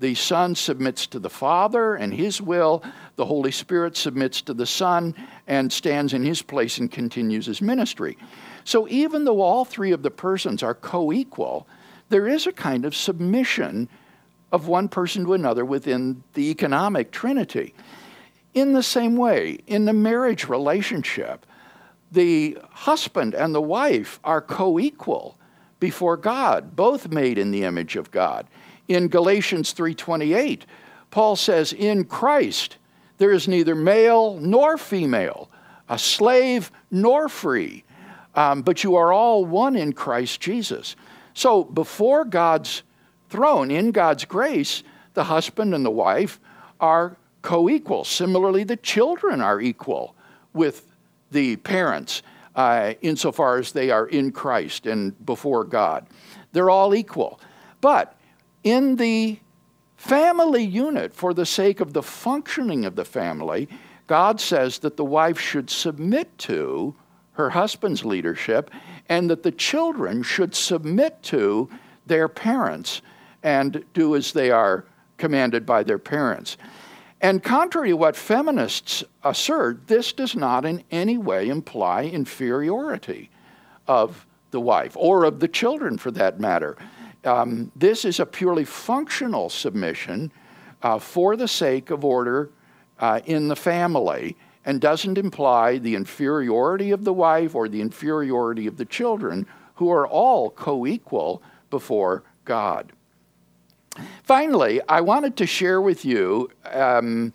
The 0.00 0.14
Son 0.14 0.54
submits 0.54 1.06
to 1.08 1.18
the 1.18 1.30
Father 1.30 1.96
and 1.96 2.14
His 2.14 2.40
will. 2.40 2.84
The 3.16 3.24
Holy 3.24 3.50
Spirit 3.50 3.96
submits 3.96 4.42
to 4.42 4.54
the 4.54 4.66
Son 4.66 5.14
and 5.46 5.72
stands 5.72 6.12
in 6.12 6.22
His 6.22 6.40
place 6.40 6.78
and 6.78 6.90
continues 6.90 7.46
His 7.46 7.60
ministry. 7.60 8.16
So 8.68 8.86
even 8.90 9.24
though 9.24 9.40
all 9.40 9.64
three 9.64 9.92
of 9.92 10.02
the 10.02 10.10
persons 10.10 10.62
are 10.62 10.74
co 10.74 11.10
equal, 11.10 11.66
there 12.10 12.28
is 12.28 12.46
a 12.46 12.52
kind 12.52 12.84
of 12.84 12.94
submission 12.94 13.88
of 14.52 14.68
one 14.68 14.90
person 14.90 15.24
to 15.24 15.32
another 15.32 15.64
within 15.64 16.22
the 16.34 16.50
economic 16.50 17.10
trinity. 17.10 17.74
In 18.52 18.74
the 18.74 18.82
same 18.82 19.16
way, 19.16 19.60
in 19.66 19.86
the 19.86 19.94
marriage 19.94 20.50
relationship, 20.50 21.46
the 22.12 22.58
husband 22.70 23.34
and 23.34 23.54
the 23.54 23.62
wife 23.62 24.20
are 24.22 24.42
co 24.42 24.78
equal 24.78 25.38
before 25.80 26.18
God, 26.18 26.76
both 26.76 27.10
made 27.10 27.38
in 27.38 27.52
the 27.52 27.64
image 27.64 27.96
of 27.96 28.10
God. 28.10 28.46
In 28.86 29.08
Galatians 29.08 29.72
3:28, 29.72 30.66
Paul 31.10 31.36
says, 31.36 31.72
"In 31.72 32.04
Christ 32.04 32.76
there 33.16 33.32
is 33.32 33.48
neither 33.48 33.74
male 33.74 34.36
nor 34.38 34.76
female, 34.76 35.48
a 35.88 35.98
slave 35.98 36.70
nor 36.90 37.30
free, 37.30 37.84
um, 38.38 38.62
but 38.62 38.84
you 38.84 38.96
are 38.96 39.12
all 39.12 39.44
one 39.44 39.76
in 39.76 39.92
Christ 39.92 40.40
Jesus." 40.40 40.96
So 41.34 41.64
before 41.64 42.24
God's 42.24 42.82
throne, 43.28 43.70
in 43.70 43.90
God's 43.92 44.24
grace, 44.24 44.82
the 45.14 45.24
husband 45.24 45.74
and 45.74 45.84
the 45.84 45.90
wife 45.90 46.40
are 46.80 47.16
co 47.42 47.68
equal. 47.68 48.04
Similarly, 48.04 48.64
the 48.64 48.76
children 48.76 49.40
are 49.40 49.60
equal 49.60 50.14
with 50.52 50.94
the 51.30 51.56
parents 51.56 52.22
uh, 52.54 52.94
insofar 53.02 53.58
as 53.58 53.72
they 53.72 53.90
are 53.90 54.06
in 54.06 54.32
Christ 54.32 54.86
and 54.86 55.14
before 55.24 55.64
God. 55.64 56.06
They're 56.52 56.70
all 56.70 56.94
equal. 56.94 57.40
But 57.80 58.18
in 58.64 58.96
the 58.96 59.38
family 59.96 60.64
unit, 60.64 61.14
for 61.14 61.34
the 61.34 61.46
sake 61.46 61.80
of 61.80 61.92
the 61.92 62.02
functioning 62.02 62.84
of 62.84 62.96
the 62.96 63.04
family, 63.04 63.68
God 64.06 64.40
says 64.40 64.78
that 64.80 64.96
the 64.96 65.04
wife 65.04 65.38
should 65.38 65.70
submit 65.70 66.36
to 66.38 66.94
her 67.38 67.50
husband's 67.50 68.04
leadership 68.04 68.70
and 69.08 69.30
that 69.30 69.44
the 69.44 69.52
children 69.52 70.22
should 70.22 70.54
submit 70.54 71.22
to 71.22 71.70
their 72.04 72.28
parents 72.28 73.00
and 73.42 73.84
do 73.94 74.16
as 74.16 74.32
they 74.32 74.50
are 74.50 74.84
commanded 75.16 75.64
by 75.64 75.82
their 75.82 75.98
parents. 75.98 76.56
And 77.20 77.42
contrary 77.42 77.90
to 77.90 77.96
what 77.96 78.16
feminists 78.16 79.04
assert, 79.22 79.86
this 79.86 80.12
does 80.12 80.34
not 80.34 80.64
in 80.64 80.82
any 80.90 81.16
way 81.16 81.48
imply 81.48 82.04
inferiority 82.04 83.30
of 83.86 84.26
the 84.50 84.60
wife 84.60 84.96
or 84.96 85.24
of 85.24 85.38
the 85.38 85.48
children 85.48 85.96
for 85.96 86.10
that 86.10 86.40
matter. 86.40 86.76
Um, 87.24 87.70
this 87.76 88.04
is 88.04 88.18
a 88.18 88.26
purely 88.26 88.64
functional 88.64 89.48
submission 89.48 90.32
uh, 90.82 90.98
for 90.98 91.36
the 91.36 91.48
sake 91.48 91.90
of 91.90 92.04
order 92.04 92.50
uh, 92.98 93.20
in 93.26 93.46
the 93.46 93.56
family 93.56 94.36
and 94.68 94.82
doesn't 94.82 95.16
imply 95.16 95.78
the 95.78 95.94
inferiority 95.94 96.90
of 96.90 97.02
the 97.02 97.12
wife 97.14 97.54
or 97.54 97.70
the 97.70 97.80
inferiority 97.80 98.66
of 98.66 98.76
the 98.76 98.84
children, 98.84 99.46
who 99.76 99.90
are 99.90 100.06
all 100.06 100.50
co 100.50 100.86
equal 100.86 101.40
before 101.70 102.22
God. 102.44 102.92
Finally, 104.24 104.82
I 104.86 105.00
wanted 105.00 105.38
to 105.38 105.46
share 105.46 105.80
with 105.80 106.04
you 106.04 106.50
um, 106.70 107.32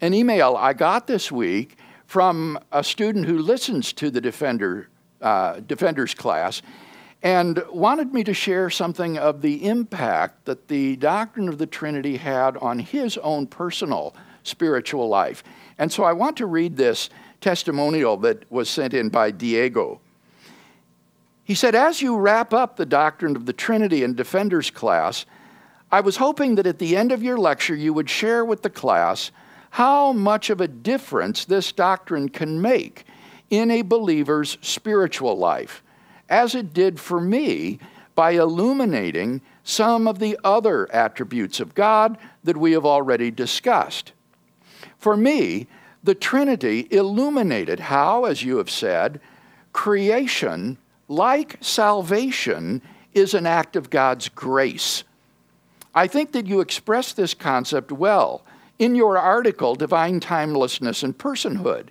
an 0.00 0.14
email 0.14 0.54
I 0.56 0.74
got 0.74 1.08
this 1.08 1.32
week 1.32 1.76
from 2.06 2.56
a 2.70 2.84
student 2.84 3.26
who 3.26 3.40
listens 3.40 3.92
to 3.94 4.08
the 4.08 4.20
Defender, 4.20 4.88
uh, 5.20 5.58
Defenders 5.66 6.14
class 6.14 6.62
and 7.20 7.64
wanted 7.72 8.14
me 8.14 8.22
to 8.22 8.32
share 8.32 8.70
something 8.70 9.18
of 9.18 9.42
the 9.42 9.66
impact 9.66 10.44
that 10.44 10.68
the 10.68 10.94
doctrine 10.94 11.48
of 11.48 11.58
the 11.58 11.66
Trinity 11.66 12.16
had 12.16 12.56
on 12.58 12.78
his 12.78 13.18
own 13.18 13.48
personal 13.48 14.14
spiritual 14.44 15.08
life. 15.08 15.42
And 15.78 15.92
so 15.92 16.04
I 16.04 16.12
want 16.12 16.36
to 16.38 16.46
read 16.46 16.76
this 16.76 17.10
testimonial 17.40 18.16
that 18.18 18.50
was 18.50 18.68
sent 18.68 18.94
in 18.94 19.08
by 19.08 19.30
Diego. 19.30 20.00
He 21.44 21.54
said, 21.54 21.74
As 21.74 22.02
you 22.02 22.16
wrap 22.16 22.52
up 22.52 22.76
the 22.76 22.86
doctrine 22.86 23.36
of 23.36 23.46
the 23.46 23.52
Trinity 23.52 24.02
in 24.02 24.14
Defenders 24.14 24.70
class, 24.70 25.26
I 25.92 26.00
was 26.00 26.16
hoping 26.16 26.56
that 26.56 26.66
at 26.66 26.78
the 26.78 26.96
end 26.96 27.12
of 27.12 27.22
your 27.22 27.36
lecture 27.36 27.74
you 27.74 27.92
would 27.92 28.10
share 28.10 28.44
with 28.44 28.62
the 28.62 28.70
class 28.70 29.30
how 29.70 30.12
much 30.12 30.50
of 30.50 30.60
a 30.60 30.68
difference 30.68 31.44
this 31.44 31.70
doctrine 31.70 32.28
can 32.28 32.60
make 32.60 33.04
in 33.50 33.70
a 33.70 33.82
believer's 33.82 34.58
spiritual 34.60 35.36
life. 35.36 35.82
as 36.28 36.56
it 36.56 36.72
did 36.74 36.98
for 36.98 37.20
me 37.20 37.78
by 38.16 38.32
illuminating 38.32 39.40
some 39.62 40.08
of 40.08 40.18
the 40.18 40.38
other 40.42 40.90
attributes 40.92 41.60
of 41.60 41.74
God 41.74 42.18
that 42.42 42.56
we 42.56 42.72
have 42.72 42.84
already 42.84 43.30
discussed. 43.30 44.12
For 44.98 45.16
me, 45.16 45.66
the 46.02 46.14
Trinity 46.14 46.86
illuminated 46.90 47.80
how, 47.80 48.24
as 48.24 48.42
you 48.42 48.58
have 48.58 48.70
said, 48.70 49.20
creation, 49.72 50.78
like 51.08 51.56
salvation, 51.60 52.82
is 53.12 53.34
an 53.34 53.46
act 53.46 53.76
of 53.76 53.90
God's 53.90 54.28
grace. 54.28 55.04
I 55.94 56.06
think 56.06 56.32
that 56.32 56.46
you 56.46 56.60
express 56.60 57.12
this 57.12 57.34
concept 57.34 57.90
well 57.90 58.44
in 58.78 58.94
your 58.94 59.16
article, 59.18 59.74
Divine 59.74 60.20
Timelessness 60.20 61.02
and 61.02 61.16
Personhood, 61.16 61.88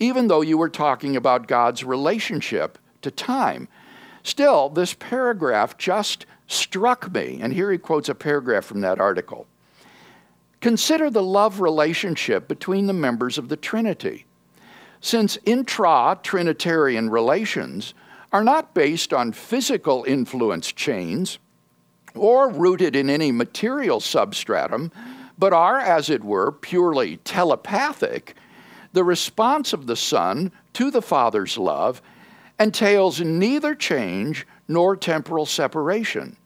even 0.00 0.26
though 0.26 0.40
you 0.40 0.58
were 0.58 0.68
talking 0.68 1.16
about 1.16 1.46
God's 1.46 1.84
relationship 1.84 2.78
to 3.02 3.10
time. 3.10 3.68
Still, 4.24 4.68
this 4.68 4.94
paragraph 4.94 5.78
just 5.78 6.26
struck 6.48 7.12
me, 7.12 7.38
and 7.40 7.52
here 7.52 7.70
he 7.70 7.78
quotes 7.78 8.08
a 8.08 8.14
paragraph 8.14 8.64
from 8.64 8.80
that 8.80 8.98
article. 8.98 9.46
Consider 10.64 11.10
the 11.10 11.22
love 11.22 11.60
relationship 11.60 12.48
between 12.48 12.86
the 12.86 12.94
members 12.94 13.36
of 13.36 13.50
the 13.50 13.56
Trinity. 13.56 14.24
Since 15.02 15.36
intra 15.44 16.18
Trinitarian 16.22 17.10
relations 17.10 17.92
are 18.32 18.42
not 18.42 18.72
based 18.72 19.12
on 19.12 19.32
physical 19.32 20.04
influence 20.04 20.72
chains 20.72 21.38
or 22.14 22.48
rooted 22.48 22.96
in 22.96 23.10
any 23.10 23.30
material 23.30 24.00
substratum, 24.00 24.90
but 25.36 25.52
are, 25.52 25.78
as 25.78 26.08
it 26.08 26.24
were, 26.24 26.50
purely 26.50 27.18
telepathic, 27.18 28.34
the 28.94 29.04
response 29.04 29.74
of 29.74 29.86
the 29.86 29.96
Son 29.96 30.50
to 30.72 30.90
the 30.90 31.02
Father's 31.02 31.58
love 31.58 32.00
entails 32.58 33.20
neither 33.20 33.74
change 33.74 34.46
nor 34.66 34.96
temporal 34.96 35.44
separation. 35.44 36.38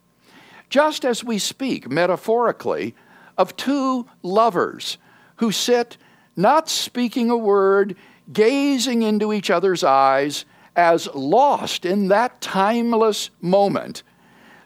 Just 0.70 1.04
as 1.04 1.22
we 1.22 1.38
speak 1.38 1.88
metaphorically 1.88 2.96
of 3.38 3.56
two 3.56 4.06
lovers 4.22 4.98
who 5.36 5.50
sit 5.50 5.96
not 6.36 6.68
speaking 6.68 7.30
a 7.30 7.36
word, 7.36 7.96
gazing 8.32 9.02
into 9.02 9.32
each 9.32 9.50
other's 9.50 9.82
eyes 9.82 10.44
as 10.76 11.08
lost 11.14 11.84
in 11.84 12.08
that 12.08 12.40
timeless 12.40 13.30
moment, 13.40 14.02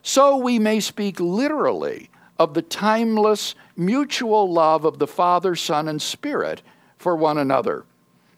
so 0.03 0.37
we 0.37 0.59
may 0.59 0.81
speak 0.81 1.19
literally 1.21 2.11
of 2.39 2.55
the 2.55 2.63
timeless 2.63 3.55
mutual 3.77 4.53
love 4.53 4.85
of 4.85 4.99
the 4.99 5.07
Father, 5.07 5.55
Son, 5.55 5.89
and 5.89 6.03
Spirit 6.03 6.61
for 6.97 7.17
one 7.17 7.39
another. 7.39 7.85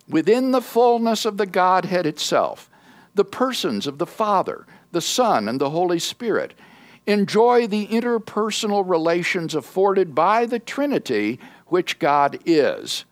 Within 0.09 0.53
the 0.53 0.61
fullness 0.61 1.25
of 1.25 1.37
the 1.37 1.47
Godhead 1.47 2.07
itself, 2.07 2.70
the 3.14 3.25
persons 3.25 3.87
of 3.87 3.99
the 3.99 4.07
Father, 4.07 4.66
the 4.92 5.01
Son, 5.01 5.49
and 5.49 5.61
the 5.61 5.70
Holy 5.70 5.99
Spirit 5.99 6.55
enjoy 7.07 7.67
the 7.67 7.87
interpersonal 7.88 8.88
relations 8.88 9.55
afforded 9.55 10.14
by 10.14 10.47
the 10.47 10.59
Trinity, 10.59 11.38
which 11.67 11.99
God 11.99 12.38
is. 12.47 13.05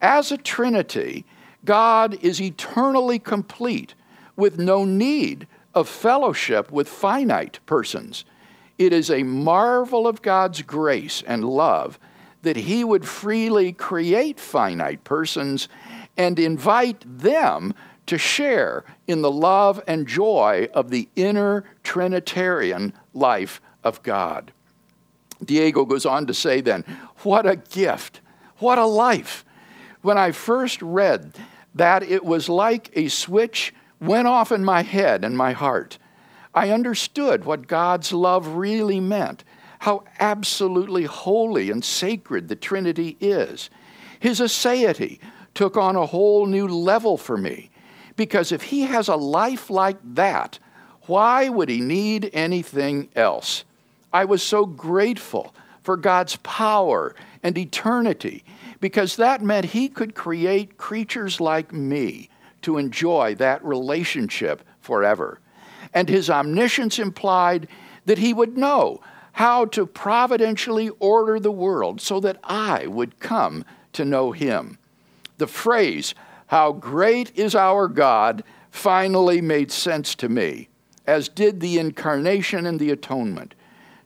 As 0.00 0.32
a 0.32 0.36
Trinity, 0.36 1.24
God 1.64 2.18
is 2.22 2.40
eternally 2.40 3.18
complete 3.18 3.94
with 4.36 4.58
no 4.58 4.84
need 4.84 5.46
of 5.74 5.88
fellowship 5.88 6.70
with 6.70 6.88
finite 6.88 7.58
persons. 7.66 8.24
It 8.78 8.92
is 8.92 9.10
a 9.10 9.22
marvel 9.22 10.06
of 10.06 10.22
God's 10.22 10.62
grace 10.62 11.22
and 11.26 11.44
love 11.44 11.98
that 12.42 12.56
He 12.56 12.84
would 12.84 13.06
freely 13.06 13.72
create 13.72 14.38
finite 14.38 15.04
persons 15.04 15.68
and 16.16 16.38
invite 16.38 17.02
them 17.06 17.74
to 18.06 18.18
share 18.18 18.84
in 19.06 19.22
the 19.22 19.30
love 19.30 19.82
and 19.86 20.06
joy 20.06 20.68
of 20.74 20.90
the 20.90 21.08
inner 21.16 21.64
Trinitarian 21.82 22.92
life 23.14 23.60
of 23.82 24.02
God. 24.02 24.52
Diego 25.44 25.84
goes 25.84 26.06
on 26.06 26.26
to 26.26 26.34
say 26.34 26.60
then, 26.60 26.84
what 27.18 27.46
a 27.46 27.56
gift, 27.56 28.20
what 28.58 28.78
a 28.78 28.86
life. 28.86 29.44
When 30.02 30.18
I 30.18 30.32
first 30.32 30.82
read 30.82 31.34
that, 31.74 32.02
it 32.02 32.24
was 32.24 32.48
like 32.48 32.90
a 32.94 33.08
switch 33.08 33.74
went 34.00 34.28
off 34.28 34.52
in 34.52 34.64
my 34.64 34.82
head 34.82 35.24
and 35.24 35.36
my 35.36 35.52
heart. 35.52 35.98
I 36.54 36.70
understood 36.70 37.44
what 37.44 37.66
God's 37.66 38.12
love 38.12 38.46
really 38.48 39.00
meant, 39.00 39.44
how 39.80 40.04
absolutely 40.20 41.04
holy 41.04 41.70
and 41.70 41.84
sacred 41.84 42.48
the 42.48 42.56
Trinity 42.56 43.16
is. 43.20 43.70
His 44.20 44.40
aseity 44.40 45.18
took 45.52 45.76
on 45.76 45.96
a 45.96 46.06
whole 46.06 46.46
new 46.46 46.68
level 46.68 47.16
for 47.16 47.36
me, 47.36 47.70
because 48.16 48.52
if 48.52 48.62
He 48.62 48.82
has 48.82 49.08
a 49.08 49.16
life 49.16 49.68
like 49.68 49.98
that, 50.14 50.58
why 51.06 51.48
would 51.48 51.68
He 51.68 51.80
need 51.80 52.30
anything 52.32 53.08
else? 53.14 53.64
I 54.12 54.24
was 54.24 54.42
so 54.42 54.66
grateful 54.66 55.54
for 55.82 55.96
God's 55.96 56.36
power 56.36 57.14
and 57.42 57.58
eternity, 57.58 58.44
because 58.80 59.16
that 59.16 59.42
meant 59.42 59.66
He 59.66 59.88
could 59.88 60.14
create 60.14 60.78
creatures 60.78 61.40
like 61.40 61.72
me 61.72 62.30
to 62.62 62.78
enjoy 62.78 63.34
that 63.36 63.64
relationship 63.64 64.62
forever 64.80 65.40
and 65.94 66.08
his 66.08 66.28
omniscience 66.28 66.98
implied 66.98 67.68
that 68.04 68.18
he 68.18 68.34
would 68.34 68.58
know 68.58 69.00
how 69.32 69.64
to 69.66 69.86
providentially 69.86 70.90
order 70.98 71.40
the 71.40 71.52
world 71.52 72.00
so 72.00 72.20
that 72.20 72.38
I 72.44 72.86
would 72.86 73.20
come 73.20 73.64
to 73.92 74.04
know 74.04 74.32
him. 74.32 74.78
The 75.38 75.46
phrase, 75.46 76.14
How 76.48 76.72
great 76.72 77.36
is 77.36 77.54
our 77.54 77.88
God, 77.88 78.44
finally 78.70 79.40
made 79.40 79.70
sense 79.70 80.14
to 80.16 80.28
me, 80.28 80.68
as 81.06 81.28
did 81.28 81.60
the 81.60 81.78
incarnation 81.78 82.66
and 82.66 82.80
the 82.80 82.90
atonement. 82.90 83.54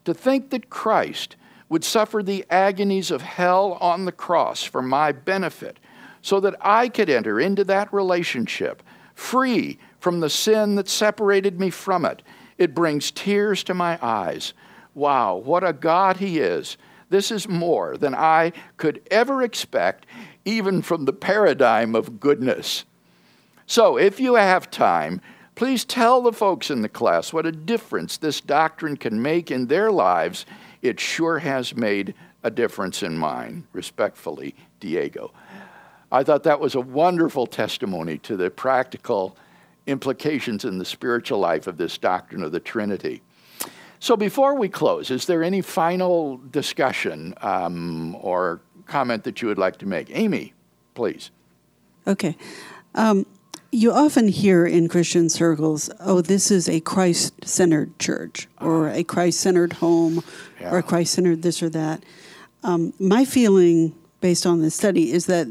To 0.05 0.15
think 0.15 0.51
that 0.51 0.71
Christ 0.71 1.37
would 1.69 1.85
suffer 1.85 2.23
the 2.23 2.45
agonies 2.51 3.11
of 3.11 3.23
hell 3.23 3.77
on 3.81 4.05
the 4.05 4.13
cross 4.13 4.65
for 4.65 4.83
my 4.83 5.13
benefit, 5.13 5.79
so 6.23 6.41
that 6.41 6.57
I 6.61 6.89
could 6.89 7.11
enter 7.11 7.39
into 7.39 7.65
that 7.65 7.93
relationship 7.93 8.83
free 9.15 9.79
from 9.99 10.21
the 10.21 10.31
sin 10.31 10.77
that 10.77 10.89
separated 10.89 11.59
me 11.59 11.71
from 11.71 12.05
it. 12.05 12.23
It 12.57 12.75
brings 12.75 13.11
tears 13.11 13.63
to 13.65 13.75
my 13.75 13.99
eyes. 14.01 14.53
Wow, 14.95 15.37
what 15.37 15.65
a 15.65 15.73
God 15.73 16.17
He 16.19 16.39
is. 16.39 16.77
This 17.11 17.31
is 17.31 17.49
more 17.49 17.97
than 17.97 18.15
I 18.15 18.53
could 18.77 19.03
ever 19.11 19.43
expect, 19.43 20.07
even 20.45 20.83
from 20.83 21.05
the 21.05 21.13
paradigm 21.13 21.95
of 21.95 22.21
goodness. 22.21 22.85
So, 23.67 23.97
if 23.97 24.21
you 24.21 24.35
have 24.35 24.71
time, 24.71 25.21
please 25.59 25.85
tell 25.85 26.23
the 26.23 26.33
folks 26.33 26.71
in 26.71 26.83
the 26.83 26.89
class 26.89 27.33
what 27.33 27.45
a 27.45 27.51
difference 27.51 28.17
this 28.17 28.41
doctrine 28.41 28.97
can 28.97 29.21
make 29.21 29.51
in 29.51 29.67
their 29.67 29.91
lives. 29.91 30.47
It 30.83 31.01
sure 31.01 31.41
has 31.41 31.75
made 31.75 32.15
a 32.45 32.51
difference 32.51 33.03
in 33.03 33.19
mine. 33.19 33.67
Respectfully, 33.73 34.55
Diego. 34.79 35.33
I 36.13 36.23
thought 36.23 36.45
that 36.45 36.61
was 36.61 36.77
a 36.77 36.81
wonderful 36.81 37.49
testimony 37.49 38.19
to 38.19 38.37
the 38.37 38.51
practical 38.51 39.37
implications 39.89 40.65
in 40.65 40.79
the 40.79 40.85
spiritual 40.85 41.41
life 41.41 41.67
of 41.67 41.77
this 41.77 41.99
doctrine 41.99 42.45
of 42.45 42.53
the 42.53 42.61
Trinity. 42.61 43.21
So, 43.99 44.17
before 44.17 44.55
we 44.55 44.69
close, 44.69 45.11
is 45.11 45.27
there 45.27 45.43
any 45.43 45.61
final 45.61 46.37
discussion 46.53 47.35
um, 47.43 48.17
or 48.21 48.61
comment 48.87 49.25
that 49.25 49.43
you 49.43 49.49
would 49.49 49.59
like 49.59 49.79
to 49.79 49.87
make? 49.87 50.09
Amy, 50.13 50.53
please. 50.95 51.33
Okay. 52.07 52.37
Um, 52.95 53.27
you 53.71 53.93
often 53.93 54.29
hear 54.29 54.67
in 54.67 54.89
Christian 54.89 55.29
circles, 55.29 55.91
oh, 56.01 56.21
this 56.21 56.51
is 56.51 56.69
a 56.69 56.81
Christ 56.81 57.45
centered 57.45 57.99
church, 57.99 58.49
or 58.61 58.89
a 58.89 59.05
Christ 59.05 59.41
centered 59.41 59.75
home, 59.75 60.23
yeah. 60.61 60.71
or 60.71 60.79
a 60.79 60.83
Christ 60.83 61.15
centered 61.15 61.43
this 61.43 61.63
or 61.63 61.69
that. 61.71 62.03
Um, 62.65 62.93
my 62.99 63.25
feeling, 63.25 63.95
based 64.21 64.47
on 64.47 64.63
this 64.63 64.75
study, 64.75 65.13
is 65.13 65.27
that 65.27 65.47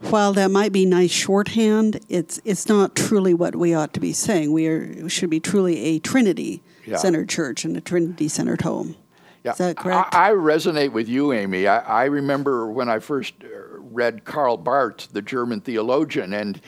while 0.00 0.32
that 0.32 0.50
might 0.50 0.72
be 0.72 0.84
nice 0.84 1.12
shorthand, 1.12 2.00
it's 2.08 2.40
it's 2.44 2.68
not 2.68 2.96
truly 2.96 3.34
what 3.34 3.54
we 3.54 3.72
ought 3.74 3.94
to 3.94 4.00
be 4.00 4.12
saying. 4.12 4.52
We 4.52 4.66
are 4.66 5.08
should 5.08 5.30
be 5.30 5.40
truly 5.40 5.78
a 5.78 5.98
Trinity 6.00 6.62
centered 6.96 7.30
yeah. 7.30 7.36
church 7.36 7.64
and 7.64 7.76
a 7.76 7.80
Trinity 7.80 8.28
centered 8.28 8.62
home. 8.62 8.96
Yeah. 9.44 9.52
Is 9.52 9.58
that 9.58 9.76
correct? 9.76 10.14
I, 10.14 10.30
I 10.30 10.32
resonate 10.32 10.92
with 10.92 11.08
you, 11.08 11.32
Amy. 11.32 11.66
I, 11.66 11.78
I, 11.78 12.04
remember 12.04 12.70
when 12.70 12.88
I 12.88 13.00
first 13.00 13.34
uh, 13.42 13.48
read 13.78 14.24
Karl 14.24 14.56
Barth, 14.56 15.08
the 15.12 15.22
German 15.22 15.60
theologian, 15.60 16.32
and 16.32 16.60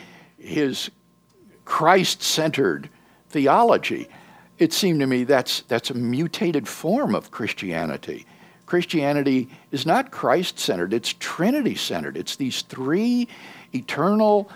his 0.44 0.90
Christ 1.64 2.22
centered 2.22 2.88
theology. 3.30 4.08
It 4.58 4.72
seemed 4.72 5.00
to 5.00 5.06
me 5.06 5.24
that's 5.24 5.62
that's 5.62 5.90
a 5.90 5.94
mutated 5.94 6.68
form 6.68 7.14
of 7.14 7.30
Christianity. 7.30 8.26
Christianity 8.66 9.48
is 9.72 9.84
not 9.84 10.10
Christ 10.10 10.58
centered, 10.58 10.92
it's 10.92 11.14
Trinity 11.18 11.74
centered. 11.74 12.16
It's 12.16 12.36
these 12.36 12.62
three 12.62 13.28
eternal 13.74 14.50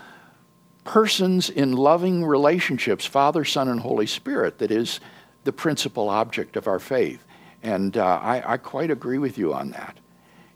persons 0.83 1.49
in 1.49 1.73
loving 1.73 2.25
relationships 2.25 3.05
Father, 3.05 3.45
Son, 3.45 3.67
and 3.67 3.79
Holy 3.79 4.07
Spirit 4.07 4.57
that 4.59 4.71
is 4.71 4.99
the 5.43 5.51
principal 5.51 6.09
object 6.09 6.55
of 6.55 6.67
our 6.67 6.79
faith. 6.79 7.23
And 7.61 7.97
uh, 7.97 8.19
I, 8.21 8.53
I 8.53 8.57
quite 8.57 8.89
agree 8.89 9.17
with 9.17 9.37
you 9.37 9.53
on 9.53 9.71
that. 9.71 9.97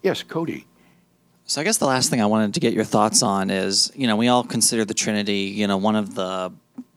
Yes, 0.02 0.24
Cody. 0.24 0.66
So 1.46 1.60
I 1.62 1.64
guess 1.64 1.78
the 1.78 1.86
last 1.86 2.10
thing 2.10 2.22
I 2.22 2.26
wanted 2.26 2.54
to 2.54 2.60
get 2.60 2.74
your 2.74 2.86
thoughts 2.86 3.22
on 3.22 3.50
is, 3.50 3.91
you 3.96 4.08
know, 4.08 4.16
we 4.16 4.28
all 4.28 4.44
consider 4.44 4.86
the 4.86 4.94
Trinity, 4.94 5.41
you 5.54 5.68
know, 5.68 5.78
one 5.78 5.96
of 5.96 6.16
the 6.16 6.52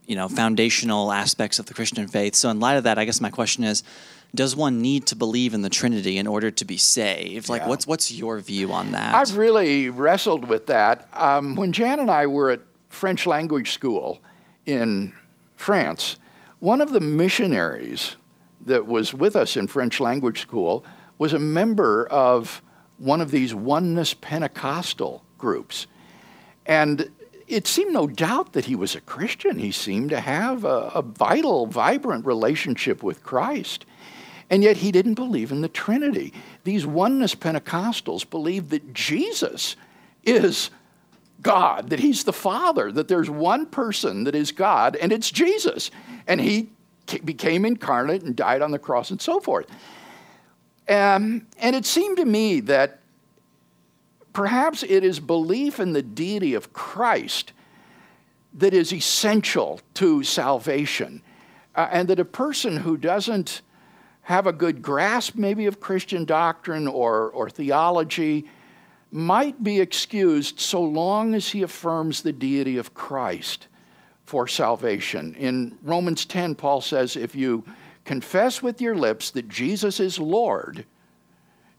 you 0.07 0.15
know 0.15 0.29
foundational 0.29 1.11
aspects 1.13 1.59
of 1.59 1.67
the 1.67 1.75
Christian 1.75 2.07
faith. 2.07 2.37
So 2.37 2.49
in 2.51 2.61
light 2.61 2.77
of 2.77 2.85
that, 2.85 2.99
I 2.99 3.05
guess 3.05 3.21
my 3.21 3.31
question 3.31 3.65
is. 3.65 3.83
Does 4.35 4.57
one 4.57 4.83
need 4.83 5.07
to 5.07 5.17
believe 5.17 5.55
in 5.55 5.63
the 5.63 5.71
Trinity 5.71 6.19
in 6.19 6.27
order 6.27 6.51
to 6.51 6.65
be 6.65 6.77
saved? 6.77 7.49
Like, 7.49 7.63
Yeah. 7.63 7.69
what's 7.69 7.87
what's 7.87 8.13
your 8.13 8.39
view 8.41 8.73
on 8.73 8.91
that? 8.91 9.15
I've 9.15 9.37
really 9.37 9.89
wrestled 9.89 10.47
with 10.49 10.67
that. 10.67 11.09
Um, 11.15 11.55
when 11.55 11.73
Jan 11.73 12.01
and 12.01 12.11
I 12.11 12.27
were 12.27 12.51
at 12.51 12.61
French 12.91 13.25
language 13.25 13.71
school 13.71 14.21
in 14.67 15.13
France, 15.55 16.17
one 16.59 16.81
of 16.83 16.91
the 16.91 17.01
missionaries 17.01 18.17
that 18.67 18.87
was 18.87 19.15
with 19.15 19.37
us 19.37 19.57
in 19.57 19.69
French 19.69 20.01
language 20.01 20.41
school 20.41 20.85
was 21.19 21.33
a 21.33 21.39
member 21.39 22.07
of 22.09 22.61
one 22.99 23.21
of 23.21 23.31
these 23.31 23.55
oneness 23.55 24.15
Pentecostal 24.15 25.23
groups. 25.39 25.87
And 26.65 27.11
it 27.47 27.67
seemed 27.67 27.93
no 27.93 28.07
doubt 28.07 28.53
that 28.55 28.65
he 28.65 28.75
was 28.75 28.95
a 28.95 29.01
Christian. 29.01 29.59
He 29.59 29.71
seemed 29.71 30.11
to 30.11 30.21
have 30.21 30.65
a, 30.65 30.91
a 30.95 31.03
vital, 31.03 31.67
vibrant 31.67 32.27
relationship 32.27 33.03
with 33.03 33.23
Christ. 33.23 33.87
And 34.51 34.63
yet 34.63 34.79
he 34.79 34.93
didn't 34.93 35.15
believe 35.15 35.53
in 35.53 35.61
the 35.61 35.69
Trinity. 35.69 36.33
These 36.65 36.87
oneness 36.87 37.35
Pentecostals 37.35 38.29
believed 38.29 38.71
that 38.71 38.95
Jesus 38.95 39.77
is 40.25 40.71
God, 41.43 41.91
that 41.91 42.01
he's 42.01 42.25
the 42.25 42.33
Father, 42.33 42.91
that 42.93 43.09
there's 43.09 43.31
one 43.31 43.67
person 43.67 44.25
that 44.25 44.35
is 44.35 44.53
God, 44.53 44.97
and 44.97 45.13
it's 45.13 45.31
Jesus. 45.31 45.91
And 46.27 46.41
he 46.41 46.71
became 47.25 47.65
incarnate 47.65 48.23
and 48.23 48.35
died 48.35 48.63
on 48.63 48.73
the 48.73 48.79
cross 48.79 49.11
and 49.11 49.21
so 49.21 49.39
forth. 49.39 49.67
Um, 50.89 51.47
and 51.59 51.75
it 51.75 51.85
seemed 51.85 52.17
to 52.19 52.25
me 52.25 52.61
that 52.61 53.01
perhaps 54.33 54.83
it 54.83 55.03
is 55.03 55.19
belief 55.19 55.81
in 55.81 55.93
the 55.93 56.03
deity 56.03 56.55
of 56.55 56.73
Christ 56.73 57.53
that 58.55 58.73
is 58.73 58.93
essential 58.93 59.81
to 59.95 60.23
salvation. 60.23 61.23
Uh, 61.75 61.89
and 61.91 62.09
that 62.09 62.19
a 62.19 62.25
person 62.25 62.79
who 62.79 62.97
doesn't 62.97 63.61
have 64.23 64.47
a 64.47 64.53
good 64.53 64.83
grasp, 64.83 65.37
maybe, 65.37 65.67
of 65.67 65.79
Christian 65.79 66.25
doctrine 66.25 66.89
or, 66.89 67.31
or 67.31 67.51
theology 67.51 68.49
might 69.13 69.63
be 69.63 69.81
excused 69.81 70.59
so 70.59 70.83
long 70.83 71.35
as 71.35 71.51
he 71.51 71.63
affirms 71.63 72.23
the 72.23 72.33
deity 72.33 72.77
of 72.77 72.93
Christ 72.93 73.69
for 74.25 74.49
salvation. 74.49 75.35
In 75.35 75.79
Romans 75.83 76.25
10, 76.25 76.57
Paul 76.57 76.81
says, 76.81 77.17
if 77.17 77.35
you 77.35 77.65
confess 78.07 78.63
with 78.63 78.81
your 78.81 78.97
lips 78.97 79.33
that 79.33 79.49
Jesus 79.49 80.01
is 80.01 80.19
Lord 80.19 80.87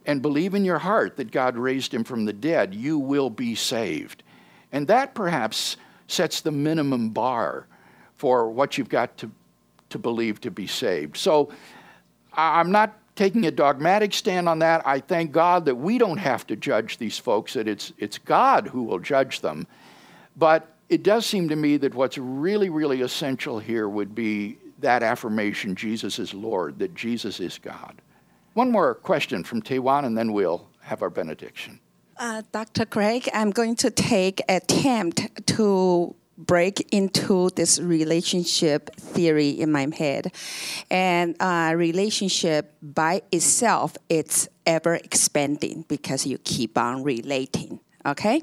and 0.06 0.22
believe 0.22 0.54
in 0.54 0.66
your 0.66 0.78
heart 0.78 1.18
that 1.18 1.32
God 1.32 1.58
raised 1.58 1.94
him 1.94 2.04
from 2.04 2.26
the 2.26 2.34
dead, 2.34 2.76
you 2.76 3.00
will 3.00 3.30
be 3.30 3.56
saved. 3.56 4.24
And 4.72 4.88
that 4.88 5.16
perhaps 5.16 5.78
sets 6.08 6.42
the 6.42 6.52
minimum 6.52 7.10
bar 7.10 7.66
for 8.18 8.52
what 8.52 8.78
you've 8.78 8.90
got 8.90 9.18
to, 9.18 9.32
to 9.90 9.98
believe 9.98 10.42
to 10.42 10.52
be 10.52 10.68
saved. 10.68 11.18
So 11.18 11.50
I'm 12.34 12.72
not 12.72 12.98
taking 13.16 13.46
a 13.46 13.52
dogmatic 13.52 14.14
stand 14.14 14.48
on 14.50 14.60
that. 14.60 14.86
I 14.86 15.00
thank 15.00 15.32
God 15.32 15.66
that 15.66 15.76
we 15.76 15.98
don't 15.98 16.18
have 16.18 16.46
to 16.48 16.56
judge 16.56 16.98
these 16.98 17.18
folks, 17.18 17.54
that 17.54 17.68
it's, 17.68 17.94
it's 17.98 18.18
God 18.18 18.68
who 18.68 18.84
will 18.84 19.00
judge 19.00 19.40
them. 19.42 19.66
But 20.36 20.68
it 20.90 21.04
does 21.04 21.26
seem 21.26 21.50
to 21.50 21.56
me 21.56 21.78
that 21.78 21.96
what's 21.96 22.18
really, 22.18 22.70
really 22.70 23.02
essential 23.02 23.60
here 23.60 23.88
would 23.88 24.14
be 24.14 24.58
that 24.80 25.04
affirmation 25.04 25.76
Jesus 25.76 26.20
is 26.20 26.34
Lord, 26.34 26.80
that 26.80 26.94
Jesus 26.94 27.40
is 27.40 27.58
God. 27.58 28.02
One 28.54 28.72
more 28.72 28.96
question 28.96 29.44
from 29.44 29.62
Taiwan, 29.62 30.06
and 30.06 30.18
then 30.18 30.34
we'll 30.34 30.68
have 30.82 31.02
our 31.02 31.10
benediction. 31.10 31.80
Uh, 32.18 32.42
Dr. 32.52 32.86
Craig, 32.86 33.30
I'm 33.34 33.52
going 33.52 33.76
to 33.78 33.92
take 33.92 34.42
attempt 34.50 35.46
to 35.48 36.16
break 36.38 36.88
into 36.92 37.50
this 37.52 37.80
relationship 37.80 38.96
theory 38.96 39.50
in 39.50 39.72
my 39.72 39.88
head. 39.96 40.32
And 40.90 41.36
uh, 41.40 41.74
relationship 41.76 42.76
by 42.82 43.24
itself, 43.32 43.98
it's 44.10 44.48
ever 44.66 44.96
expanding 44.96 45.86
because 45.88 46.26
you 46.26 46.38
keep 46.38 46.78
on 46.78 47.04
relating. 47.04 47.80
Okay, 48.08 48.42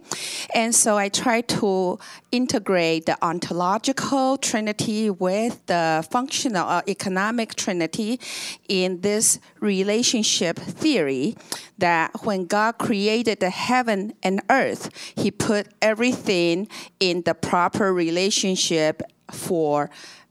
and 0.55 0.75
so 0.75 0.99
I 0.99 1.09
try 1.09 1.41
to 1.41 1.99
integrate 2.31 3.07
the 3.07 3.17
ontological 3.25 4.37
trinity 4.37 5.09
with 5.09 5.65
the 5.65 6.07
functional 6.11 6.69
uh, 6.69 6.83
economic 6.87 7.55
trinity 7.55 8.21
in 8.69 9.01
this 9.01 9.41
relationship 9.61 10.59
theory 10.59 11.35
that 11.79 12.11
when 12.25 12.45
God 12.45 12.77
created 12.77 13.41
the 13.41 13.49
heaven 13.49 14.12
and 14.23 14.43
earth, 14.51 14.91
He 15.17 15.31
put 15.31 15.69
everything 15.81 16.69
in 17.01 17.23
the 17.23 17.35
proper 17.35 17.91
relationship 17.95 19.03
for 19.31 19.89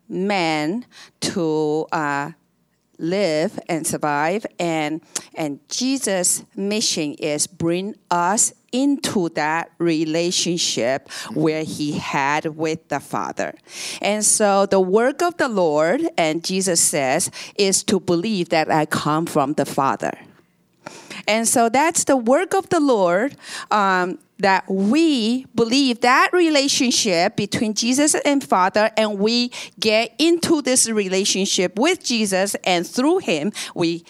man 0.08 0.86
to 1.22 1.88
uh, 1.92 2.32
live 2.98 3.60
and 3.68 3.86
survive. 3.86 4.46
And 4.60 5.02
and 5.36 5.60
Jesus 5.70 6.44
mission 6.56 7.14
is 7.16 7.48
bring 7.48 7.96
us 8.10 8.54
into 8.72 9.30
that 9.30 9.72
relationship 9.78 11.12
where 11.34 11.64
he 11.64 11.92
had 11.94 12.46
with 12.58 12.88
the 12.90 13.00
father. 13.00 13.54
And 14.02 14.26
so 14.26 14.66
the 14.66 14.80
work 14.80 15.22
of 15.22 15.38
the 15.38 15.48
lord 15.48 16.02
and 16.18 16.44
jesus 16.44 16.82
says 16.82 17.30
is 17.56 17.84
to 17.84 18.00
believe 18.00 18.50
that 18.50 18.72
i 18.72 18.86
come 18.86 19.26
from 19.26 19.54
the 19.54 19.66
father 19.66 20.18
and 21.28 21.48
so 21.48 21.70
that's 21.70 22.04
the 22.04 22.18
work 22.18 22.54
of 22.54 22.70
the 22.70 22.80
Lord 22.80 23.36
um, 23.72 24.20
that 24.40 24.70
we 24.70 25.46
believe 25.56 26.02
that 26.02 26.30
relationship 26.34 27.36
between 27.36 27.74
Jesus 27.74 28.16
and 28.26 28.44
Father, 28.44 28.92
and 28.98 29.20
we 29.20 29.52
get 29.80 30.14
into 30.18 30.62
this 30.62 30.90
relationship 30.90 31.78
with 31.78 32.04
Jesus, 32.04 32.56
and 32.64 32.86
through 32.86 33.20
Him, 33.20 33.52
we 33.76 34.04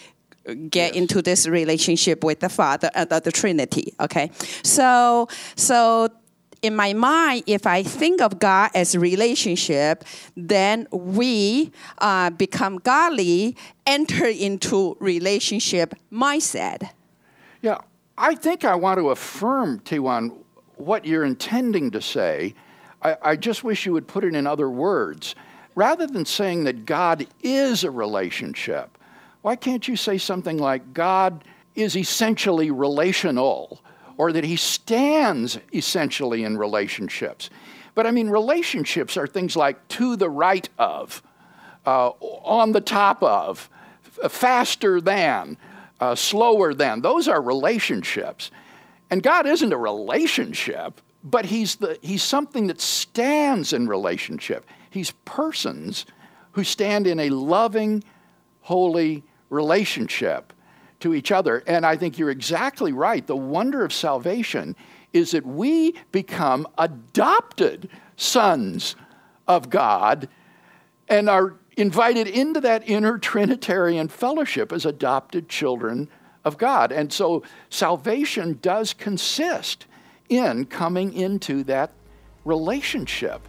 get 0.68 0.94
into 0.94 1.22
this 1.22 1.46
relationship 1.46 2.22
with 2.22 2.40
the 2.40 2.48
Father, 2.48 2.90
uh, 2.94 3.04
the, 3.04 3.20
the 3.20 3.32
Trinity. 3.32 3.94
Okay, 4.00 4.30
so 4.62 5.28
so 5.56 6.08
in 6.64 6.74
my 6.74 6.94
mind, 6.94 7.42
if 7.46 7.66
I 7.66 7.82
think 7.82 8.22
of 8.22 8.38
God 8.38 8.70
as 8.74 8.96
relationship, 8.96 10.02
then 10.34 10.88
we 10.90 11.70
uh, 11.98 12.30
become 12.30 12.78
godly, 12.78 13.54
enter 13.86 14.26
into 14.26 14.96
relationship 14.98 15.94
mindset. 16.10 16.88
Yeah, 17.64 17.78
I 18.18 18.34
think 18.34 18.66
I 18.66 18.74
want 18.74 18.98
to 18.98 19.08
affirm, 19.08 19.80
Tiwan, 19.80 20.36
what 20.76 21.06
you're 21.06 21.24
intending 21.24 21.92
to 21.92 22.02
say. 22.02 22.54
I, 23.00 23.16
I 23.22 23.36
just 23.36 23.64
wish 23.64 23.86
you 23.86 23.94
would 23.94 24.06
put 24.06 24.22
it 24.22 24.34
in 24.34 24.46
other 24.46 24.68
words. 24.68 25.34
Rather 25.74 26.06
than 26.06 26.26
saying 26.26 26.64
that 26.64 26.84
God 26.84 27.26
is 27.42 27.82
a 27.82 27.90
relationship, 27.90 28.98
why 29.40 29.56
can't 29.56 29.88
you 29.88 29.96
say 29.96 30.18
something 30.18 30.58
like 30.58 30.92
God 30.92 31.42
is 31.74 31.96
essentially 31.96 32.70
relational 32.70 33.80
or 34.18 34.30
that 34.32 34.44
he 34.44 34.56
stands 34.56 35.58
essentially 35.72 36.44
in 36.44 36.58
relationships? 36.58 37.48
But 37.94 38.06
I 38.06 38.10
mean, 38.10 38.28
relationships 38.28 39.16
are 39.16 39.26
things 39.26 39.56
like 39.56 39.88
to 39.88 40.16
the 40.16 40.28
right 40.28 40.68
of, 40.78 41.22
uh, 41.86 42.08
on 42.10 42.72
the 42.72 42.82
top 42.82 43.22
of, 43.22 43.70
faster 44.28 45.00
than, 45.00 45.56
uh, 46.04 46.14
slower 46.14 46.74
than. 46.74 47.00
Those 47.00 47.28
are 47.28 47.40
relationships. 47.40 48.50
And 49.10 49.22
God 49.22 49.46
isn't 49.46 49.72
a 49.72 49.76
relationship, 49.76 51.00
but 51.22 51.46
he's, 51.46 51.76
the, 51.76 51.98
he's 52.02 52.22
something 52.22 52.66
that 52.66 52.80
stands 52.80 53.72
in 53.72 53.88
relationship. 53.88 54.66
He's 54.90 55.12
persons 55.24 56.04
who 56.52 56.62
stand 56.62 57.06
in 57.06 57.18
a 57.20 57.30
loving, 57.30 58.04
holy 58.60 59.24
relationship 59.48 60.52
to 61.00 61.14
each 61.14 61.32
other. 61.32 61.62
And 61.66 61.86
I 61.86 61.96
think 61.96 62.18
you're 62.18 62.30
exactly 62.30 62.92
right. 62.92 63.26
The 63.26 63.36
wonder 63.36 63.82
of 63.82 63.92
salvation 63.92 64.76
is 65.14 65.30
that 65.30 65.46
we 65.46 65.94
become 66.12 66.66
adopted 66.76 67.88
sons 68.16 68.94
of 69.48 69.70
God 69.70 70.28
and 71.08 71.30
are 71.30 71.54
invited 71.76 72.28
into 72.28 72.60
that 72.60 72.88
inner 72.88 73.18
Trinitarian 73.18 74.08
fellowship 74.08 74.72
as 74.72 74.86
adopted 74.86 75.48
children 75.48 76.08
of 76.44 76.58
God. 76.58 76.92
And 76.92 77.12
so 77.12 77.42
salvation 77.70 78.58
does 78.62 78.92
consist 78.92 79.86
in 80.28 80.66
coming 80.66 81.12
into 81.12 81.64
that 81.64 81.90
relationship 82.44 83.46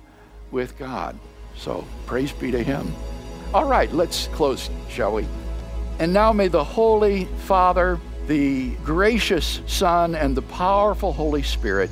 with 0.51 0.77
God. 0.77 1.17
So 1.55 1.85
praise 2.05 2.31
be 2.31 2.51
to 2.51 2.63
Him. 2.63 2.93
All 3.53 3.65
right, 3.65 3.91
let's 3.93 4.27
close, 4.27 4.69
shall 4.89 5.13
we? 5.13 5.27
And 5.99 6.13
now 6.13 6.33
may 6.33 6.47
the 6.47 6.63
Holy 6.63 7.25
Father, 7.45 7.99
the 8.27 8.71
gracious 8.83 9.61
Son, 9.67 10.15
and 10.15 10.35
the 10.35 10.41
powerful 10.41 11.13
Holy 11.13 11.43
Spirit 11.43 11.89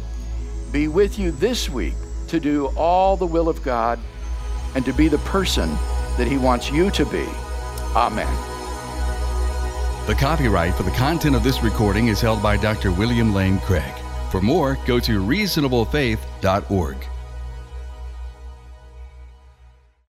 be 0.71 0.87
with 0.87 1.19
you 1.19 1.31
this 1.31 1.69
week 1.69 1.93
to 2.27 2.39
do 2.39 2.67
all 2.75 3.15
the 3.15 3.27
will 3.27 3.47
of 3.47 3.63
God 3.63 3.99
and 4.75 4.83
to 4.85 4.93
be 4.93 5.07
the 5.07 5.19
person 5.19 5.69
that 6.17 6.27
He 6.27 6.37
wants 6.37 6.71
you 6.71 6.89
to 6.91 7.05
be. 7.05 7.25
Amen. 7.95 8.27
The 10.07 10.15
copyright 10.15 10.75
for 10.75 10.83
the 10.83 10.91
content 10.91 11.35
of 11.35 11.43
this 11.43 11.63
recording 11.63 12.07
is 12.07 12.19
held 12.19 12.43
by 12.43 12.57
Dr. 12.57 12.91
William 12.91 13.33
Lane 13.33 13.59
Craig. 13.59 13.93
For 14.31 14.41
more, 14.41 14.77
go 14.85 14.99
to 14.99 15.21
reasonablefaith.org. 15.23 16.97